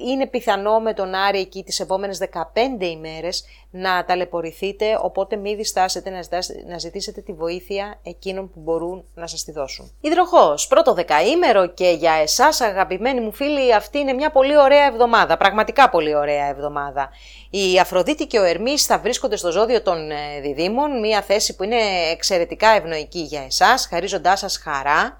[0.08, 6.26] είναι πιθανό με τον Άρη εκεί τις επόμενες 15 ημέρες να ταλαιπωρηθείτε, οπότε μην διστάσετε
[6.66, 9.92] να ζητήσετε τη βοήθεια εκείνων που μπορούν να σας τη δώσουν.
[10.00, 15.36] Υδροχός, πρώτο δεκαήμερο και για εσάς αγαπημένοι μου φίλοι αυτή είναι μια πολύ ωραία εβδομάδα,
[15.36, 17.08] πραγματικά πολύ ωραία εβδομάδα.
[17.50, 21.64] Η Αφροδίτη και ο Ερμής θα βρίσκονται στο ζώδιο των ε, διδήμων, μια θέση που
[21.64, 21.80] είναι
[22.10, 25.18] εξαιρετικά ευνοϊκή για εσάς, χαρίζοντάς σας χαρά,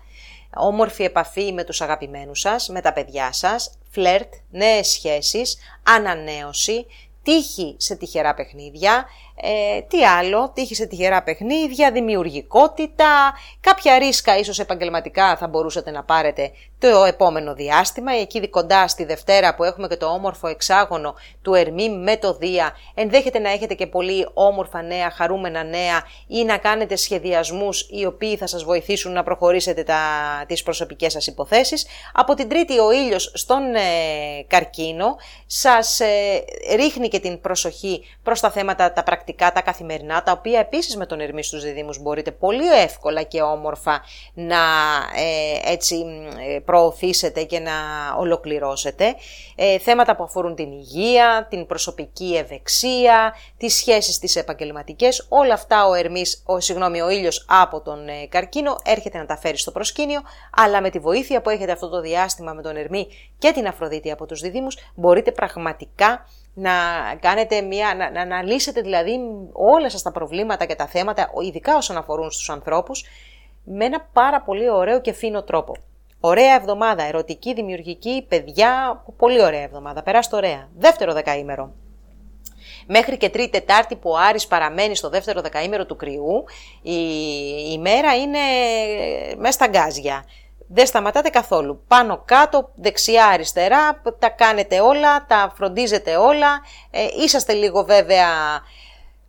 [0.57, 6.87] όμορφη επαφή με τους αγαπημένους σας, με τα παιδιά σας, φλερτ, νέες σχέσεις, ανανέωση,
[7.23, 9.07] τύχη σε τυχερά παιχνίδια,
[9.43, 16.05] ε, τι άλλο, τύχη σε τυχερά παιχνίδια, δημιουργικότητα, κάποια ρίσκα ίσως επαγγελματικά θα μπορούσατε να
[16.05, 16.53] πάρετε
[16.91, 21.91] το επόμενο διάστημα, εκεί κοντά στη Δευτέρα που έχουμε και το όμορφο εξάγωνο του Ερμή
[21.91, 26.97] με το Δία, ενδέχεται να έχετε και πολύ όμορφα νέα, χαρούμενα νέα ή να κάνετε
[26.97, 29.99] σχεδιασμούς οι οποίοι θα σας βοηθήσουν να προχωρήσετε τα,
[30.47, 31.87] τις προσωπικές σας υποθέσεις.
[32.13, 33.81] Από την Τρίτη ο ήλιος στον ε,
[34.47, 35.17] Καρκίνο
[35.47, 36.07] σας ε,
[36.75, 41.07] ρίχνει και την προσοχή προς τα θέματα τα πρακτικά, τα καθημερινά, τα οποία επίσης με
[41.07, 44.03] τον Ερμή στους διδήμους μπορείτε πολύ εύκολα και όμορφα
[44.35, 44.63] να
[45.17, 46.05] ε, έτσι
[46.75, 47.73] προωθήσετε και να
[48.19, 49.15] ολοκληρώσετε.
[49.57, 55.87] Ε, θέματα που αφορούν την υγεία, την προσωπική ευεξία, τις σχέσεις τις επαγγελματικές, όλα αυτά
[55.87, 59.71] ο Ερμής, ο, συγγνώμη, ο ήλιος από τον ε, καρκίνο έρχεται να τα φέρει στο
[59.71, 60.21] προσκήνιο,
[60.57, 63.07] αλλά με τη βοήθεια που έχετε αυτό το διάστημα με τον Ερμή
[63.39, 66.73] και την Αφροδίτη από τους διδήμους, μπορείτε πραγματικά να
[67.21, 69.21] κάνετε μια, να, να αναλύσετε δηλαδή
[69.53, 73.05] όλα σας τα προβλήματα και τα θέματα, ειδικά όσον αφορούν στους ανθρώπους,
[73.65, 75.77] με ένα πάρα πολύ ωραίο και φίνο τρόπο.
[76.27, 80.69] Ωραία εβδομάδα, ερωτική, δημιουργική, παιδιά, πολύ ωραία εβδομάδα, περάστε ωραία.
[80.79, 81.73] Δεύτερο δεκαήμερο.
[82.87, 86.45] Μέχρι και τρίτη Τετάρτη που ο Άρης παραμένει στο δεύτερο δεκαήμερο του κρυού,
[86.83, 86.99] η,
[87.73, 88.39] η μέρα είναι
[89.37, 90.25] μέσα στα γκάζια.
[90.69, 91.85] Δεν σταματάτε καθόλου.
[91.89, 96.61] Πάνω κάτω, δεξιά, αριστερά, τα κάνετε όλα, τα φροντίζετε όλα.
[96.91, 98.29] Ε, είσαστε λίγο βέβαια,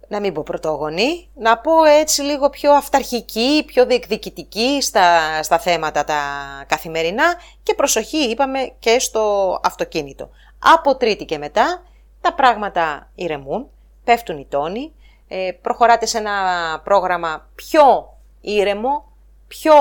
[0.07, 6.03] να μην πω πρωτόγονοι, να πω έτσι λίγο πιο αυταρχικοί, πιο διεκδικητικοί στα, στα θέματα
[6.03, 6.21] τα
[6.67, 10.29] καθημερινά και προσοχή είπαμε και στο αυτοκίνητο.
[10.59, 11.83] Από τρίτη και μετά
[12.21, 13.69] τα πράγματα ηρεμούν,
[14.03, 14.93] πέφτουν οι τόνοι,
[15.27, 16.33] ε, προχωράτε σε ένα
[16.83, 19.05] πρόγραμμα πιο ήρεμο,
[19.47, 19.73] πιο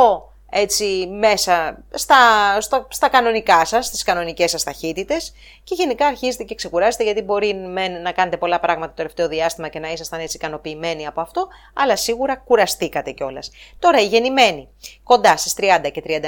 [0.57, 2.17] έτσι μέσα στα,
[2.61, 5.33] στα, στα κανονικά σας, στις κανονικές σας ταχύτητες
[5.65, 7.55] και γενικά αρχίζετε και ξεκουράζετε γιατί μπορεί
[8.03, 11.97] να κάνετε πολλά πράγματα το τελευταίο διάστημα και να ήσασταν έτσι ικανοποιημένοι από αυτό, αλλά
[11.97, 13.51] σίγουρα κουραστήκατε κιόλας.
[13.79, 14.69] Τώρα η γεννημένη
[15.03, 16.21] κοντά στις 30 και 31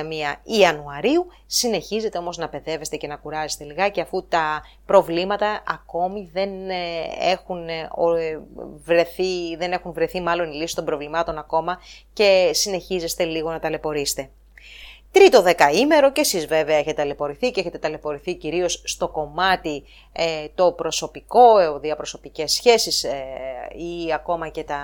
[0.42, 6.74] Ιανουαρίου συνεχίζετε όμως να παιδεύεστε και να κουράζεστε λιγάκι αφού τα προβλήματα ακόμη δεν ε,
[7.20, 7.80] έχουν ε,
[8.18, 8.38] ε,
[8.84, 11.78] βρεθεί, δεν έχουν βρεθεί μάλλον η λύση των προβλημάτων ακόμα
[12.12, 14.30] και συνεχίζεστε λίγο να ταλαιπωρήσετε.
[15.16, 19.82] Τρίτο δεκαήμερο και εσείς βέβαια έχετε ταλαιπωρηθεί και έχετε ταλαιπωρηθεί κυρίως στο κομμάτι
[20.54, 23.02] το προσωπικό, ε, διαπροσωπικές σχέσεις
[23.76, 24.80] ή ακόμα και τα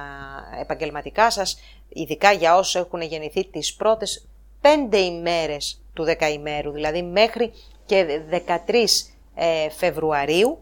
[0.61, 1.59] επαγγελματικά σας,
[1.89, 4.29] ειδικά για όσους έχουν γεννηθεί τις πρώτες
[4.61, 7.53] πέντε ημέρες του δεκαημέρου, δηλαδή μέχρι
[7.87, 10.59] και 13 ε, Φεβρουαρίου.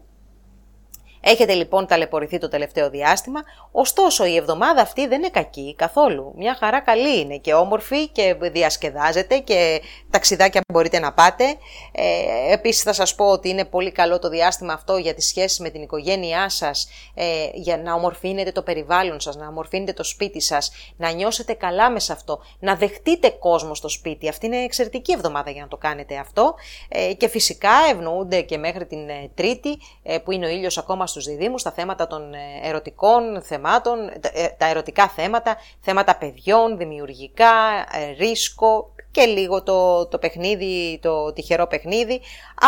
[1.21, 3.41] Έχετε λοιπόν ταλαιπωρηθεί το τελευταίο διάστημα,
[3.71, 6.33] ωστόσο η εβδομάδα αυτή δεν είναι κακή καθόλου.
[6.35, 11.43] Μια χαρά καλή είναι και όμορφη και διασκεδάζετε και ταξιδάκια μπορείτε να πάτε.
[11.91, 15.59] Ε, επίσης θα σας πω ότι είναι πολύ καλό το διάστημα αυτό για τις σχέσεις
[15.59, 20.41] με την οικογένειά σας, ε, για να ομορφύνετε το περιβάλλον σας, να ομορφύνετε το σπίτι
[20.41, 24.29] σας, να νιώσετε καλά μες σε αυτό, να δεχτείτε κόσμο στο σπίτι.
[24.29, 26.55] Αυτή είναι εξαιρετική εβδομάδα για να το κάνετε αυτό
[26.89, 31.07] ε, και φυσικά ευνοούνται και μέχρι την ε, Τρίτη ε, που είναι ο ήλιος ακόμα
[31.11, 33.97] στους διδήμους, τα θέματα των ε, ερωτικών θεμάτων,
[34.57, 37.51] τα ερωτικά θέματα, θέματα παιδιών, δημιουργικά,
[38.17, 42.21] ρίσκο, και λίγο το, το παιχνίδι, το τυχερό παιχνίδι.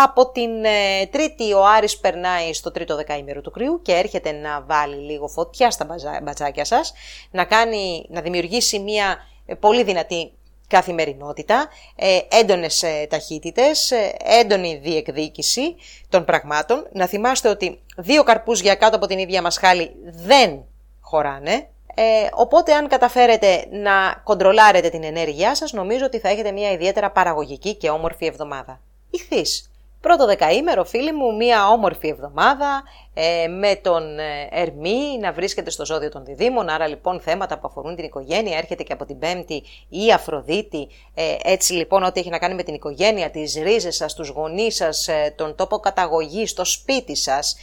[0.03, 4.61] Από την ε, τρίτη ο Άρης περνάει στο τρίτο δεκαήμερο του κρυού και έρχεται να
[4.61, 5.87] βάλει λίγο φωτιά στα
[6.23, 6.93] μπατσάκια σας,
[7.31, 10.33] να, κάνει, να δημιουργήσει μια ε, πολύ δυνατή
[10.67, 15.75] καθημερινότητα, ε, έντονες ε, ταχύτητες, ε, έντονη διεκδίκηση
[16.09, 16.87] των πραγμάτων.
[16.91, 20.63] Να θυμάστε ότι δύο καρπούς για κάτω από την ίδια μασχάλη δεν
[21.01, 26.71] χωράνε, ε, οπότε αν καταφέρετε να κοντρολάρετε την ενέργειά σας, νομίζω ότι θα έχετε μια
[26.71, 28.81] ιδιαίτερα παραγωγική και όμορφη εβδομάδα.
[29.09, 29.72] Ηχθείς.
[30.03, 32.83] Πρώτο δεκαήμερο, φίλοι μου, μια όμορφη εβδομάδα
[33.13, 37.67] ε, με τον ε, Ερμή να βρίσκεται στο ζώδιο των διδήμων, άρα λοιπόν θέματα που
[37.67, 42.29] αφορούν την οικογένεια, έρχεται και από την Πέμπτη η Αφροδίτη, ε, έτσι λοιπόν ό,τι έχει
[42.29, 46.53] να κάνει με την οικογένεια, τις ρίζες σας, τους γονείς σας, ε, τον τόπο καταγωγής,
[46.53, 47.55] το σπίτι σας,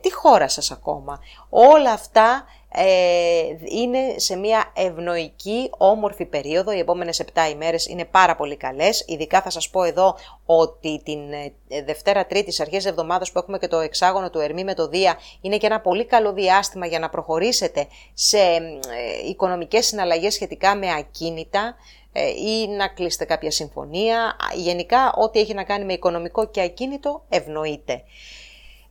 [0.00, 1.20] τη χώρα σας ακόμα.
[1.48, 2.44] Όλα αυτά
[2.74, 6.72] ε, είναι σε μια ευνοϊκή, όμορφη περίοδο.
[6.72, 9.04] Οι επόμενες 7 ημέρες είναι πάρα πολύ καλές.
[9.06, 10.16] Ειδικά θα σας πω εδώ
[10.46, 14.74] ότι την ε, Δευτέρα Τρίτη, αρχές εβδομάδας που έχουμε και το εξάγωνο του Ερμή με
[14.74, 20.34] το Δία, είναι και ένα πολύ καλό διάστημα για να προχωρήσετε σε ε, οικονομικές συναλλαγές
[20.34, 21.74] σχετικά με ακίνητα,
[22.12, 24.36] ε, ή να κλείσετε κάποια συμφωνία.
[24.54, 28.02] Γενικά, ό,τι έχει να κάνει με οικονομικό και ακίνητο ευνοείται.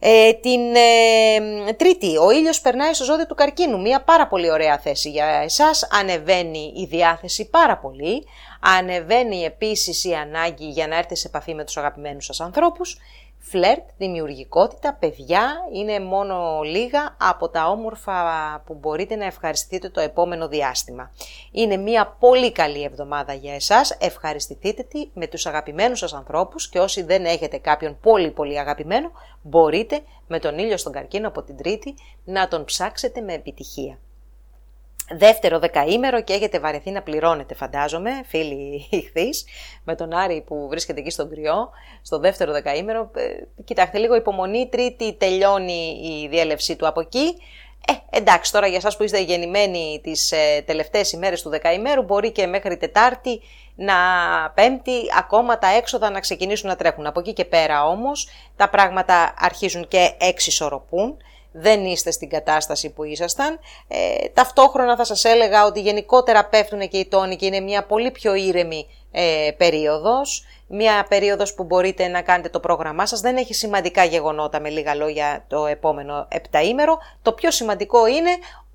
[0.01, 4.79] Ε, την ε, τρίτη, ο ήλιος περνάει στο ζώδιο του καρκίνου, μια πάρα πολύ ωραία
[4.79, 8.25] θέση για εσάς, ανεβαίνει η διάθεση πάρα πολύ,
[8.59, 12.97] ανεβαίνει επίσης η ανάγκη για να έρθετε σε επαφή με τους αγαπημένους σας ανθρώπους,
[13.39, 18.13] φλερτ, δημιουργικότητα, παιδιά, είναι μόνο λίγα από τα όμορφα
[18.65, 21.11] που μπορείτε να ευχαριστηθείτε το επόμενο διάστημα.
[21.51, 26.79] Είναι μια πολύ καλή εβδομάδα για εσάς, ευχαριστηθείτε τη με τους αγαπημένους σας ανθρώπους και
[26.79, 29.11] όσοι δεν έχετε κάποιον πολύ πολύ αγαπημένο,
[29.41, 33.97] μπορείτε με τον ήλιο στον καρκίνο από την Τρίτη να τον ψάξετε με επιτυχία
[35.17, 39.45] δεύτερο δεκαήμερο και έχετε βαρεθεί να πληρώνετε, φαντάζομαι, φίλοι ηχθείς,
[39.83, 41.69] με τον Άρη που βρίσκεται εκεί στον κρυό,
[42.01, 43.11] στο δεύτερο δεκαήμερο.
[43.15, 47.35] Ε, κοιτάξτε, λίγο υπομονή, τρίτη τελειώνει η διέλευσή του από εκεί.
[47.87, 52.31] Ε, εντάξει, τώρα για εσάς που είστε γεννημένοι τις ε, τελευταίες ημέρες του δεκαημέρου, μπορεί
[52.31, 53.41] και μέχρι Τετάρτη
[53.75, 53.95] να
[54.53, 57.05] Πέμπτη ακόμα τα έξοδα να ξεκινήσουν να τρέχουν.
[57.05, 61.17] Από εκεί και πέρα όμως τα πράγματα αρχίζουν και εξισορροπούν
[61.51, 63.59] δεν είστε στην κατάσταση που ήσασταν.
[63.87, 68.11] Ε, ταυτόχρονα θα σας έλεγα ότι γενικότερα πέφτουν και οι τόνοι και είναι μια πολύ
[68.11, 70.45] πιο ήρεμη ε, περίοδος.
[70.67, 73.19] Μια περίοδος που μπορείτε να κάνετε το πρόγραμμά σας.
[73.19, 76.97] Δεν έχει σημαντικά γεγονότα με λίγα λόγια το επόμενο επταήμερο.
[77.21, 78.29] Το πιο σημαντικό είναι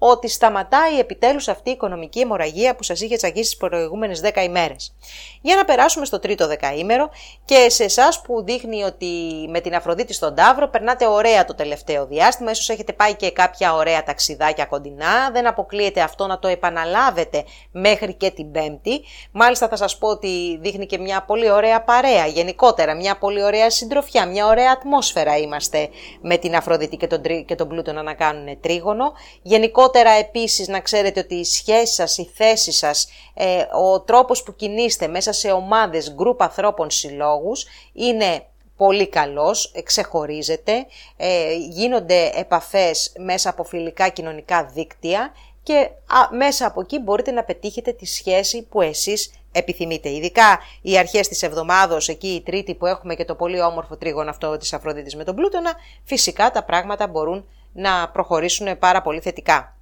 [0.07, 4.95] ότι σταματάει επιτέλους αυτή η οικονομική αιμορραγία που σας είχε τσαγίσει τις προηγούμενες 10 ημέρες.
[5.41, 7.11] Για να περάσουμε στο τρίτο δεκαήμερο
[7.45, 9.07] και σε εσάς που δείχνει ότι
[9.49, 13.75] με την Αφροδίτη στον Ταύρο περνάτε ωραία το τελευταίο διάστημα, ίσως έχετε πάει και κάποια
[13.75, 19.03] ωραία ταξιδάκια κοντινά, δεν αποκλείεται αυτό να το επαναλάβετε μέχρι και την Πέμπτη.
[19.33, 23.71] Μάλιστα θα σας πω ότι δείχνει και μια πολύ ωραία παρέα, γενικότερα μια πολύ ωραία
[23.71, 25.89] συντροφιά, μια ωραία ατμόσφαιρα είμαστε
[26.21, 29.13] με την Αφροδίτη και τον, και τον Πλούτονα να κάνουν τρίγωνο.
[29.43, 34.55] Γενικότερα επίσης να ξέρετε ότι η σχέση σας, η θέση σας, ε, ο τρόπος που
[34.55, 40.87] κινείστε μέσα σε ομάδες, γκρουπ ανθρώπων, συλλόγους είναι πολύ καλός, ξεχωρίζεται,
[41.17, 45.33] ε, γίνονται επαφές μέσα από φιλικά κοινωνικά δίκτυα
[45.63, 45.91] και
[46.31, 50.09] μέσα από εκεί μπορείτε να πετύχετε τη σχέση που εσείς επιθυμείτε.
[50.09, 54.31] Ειδικά οι αρχές της εβδομάδος, εκεί η τρίτη που έχουμε και το πολύ όμορφο τρίγωνο
[54.31, 55.73] αυτό της Αφροδίτης με τον Πλούτονα,
[56.05, 59.77] φυσικά τα πράγματα μπορούν να προχωρήσουν πάρα πολύ θετικά.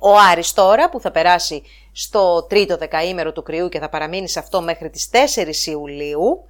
[0.00, 4.38] Ο Άρης τώρα που θα περάσει στο τρίτο δεκαήμερο του κρυού και θα παραμείνει σε
[4.38, 5.10] αυτό μέχρι τις
[5.66, 6.44] 4 Ιουλίου,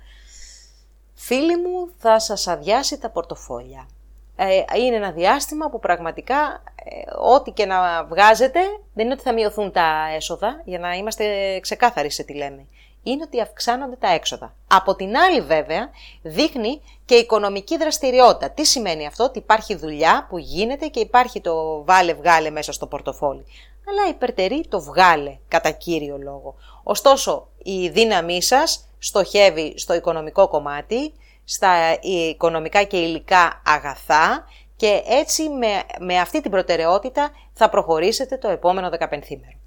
[1.14, 3.88] φίλοι μου θα σας αδειάσει τα πορτοφόλια.
[4.36, 8.61] Ε, είναι ένα διάστημα που πραγματικά ε, ό,τι και να βγάζετε
[8.94, 12.66] δεν είναι ότι θα μειωθούν τα έσοδα, για να είμαστε ξεκάθαροι σε τι λέμε.
[13.09, 14.54] Είναι ότι αυξάνονται τα έξοδα.
[14.66, 15.90] Από την άλλη βέβαια
[16.22, 18.50] δείχνει και οικονομική δραστηριότητα.
[18.50, 22.86] Τι σημαίνει αυτό, ότι υπάρχει δουλειά που γίνεται και υπάρχει το βάλε βγάλε μέσα στο
[22.86, 23.44] πορτοφόλι.
[23.88, 26.54] Αλλά υπερτερεί το βγάλε κατά κύριο λόγο.
[26.82, 31.12] Ωστόσο η δύναμή σας στοχεύει στο οικονομικό κομμάτι,
[31.44, 34.44] στα οικονομικά και υλικά αγαθά
[34.76, 39.59] και έτσι με, με αυτή την προτεραιότητα θα προχωρήσετε το επόμενο 15 μέρο.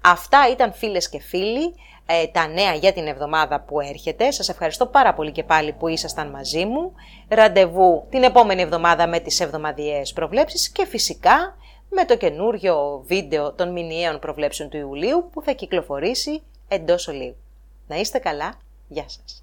[0.00, 1.74] Αυτά ήταν φίλες και φίλοι
[2.10, 4.30] ε, τα νέα για την εβδομάδα που έρχεται.
[4.30, 6.92] Σας ευχαριστώ πάρα πολύ και πάλι που ήσασταν μαζί μου.
[7.28, 11.56] Ραντεβού την επόμενη εβδομάδα με τις εβδομαδιαίες προβλέψεις και φυσικά
[11.88, 17.36] με το καινούριο βίντεο των μηνιαίων προβλέψεων του Ιουλίου που θα κυκλοφορήσει εντός ολίγου.
[17.88, 18.54] Να είστε καλά.
[18.88, 19.39] Γεια σας.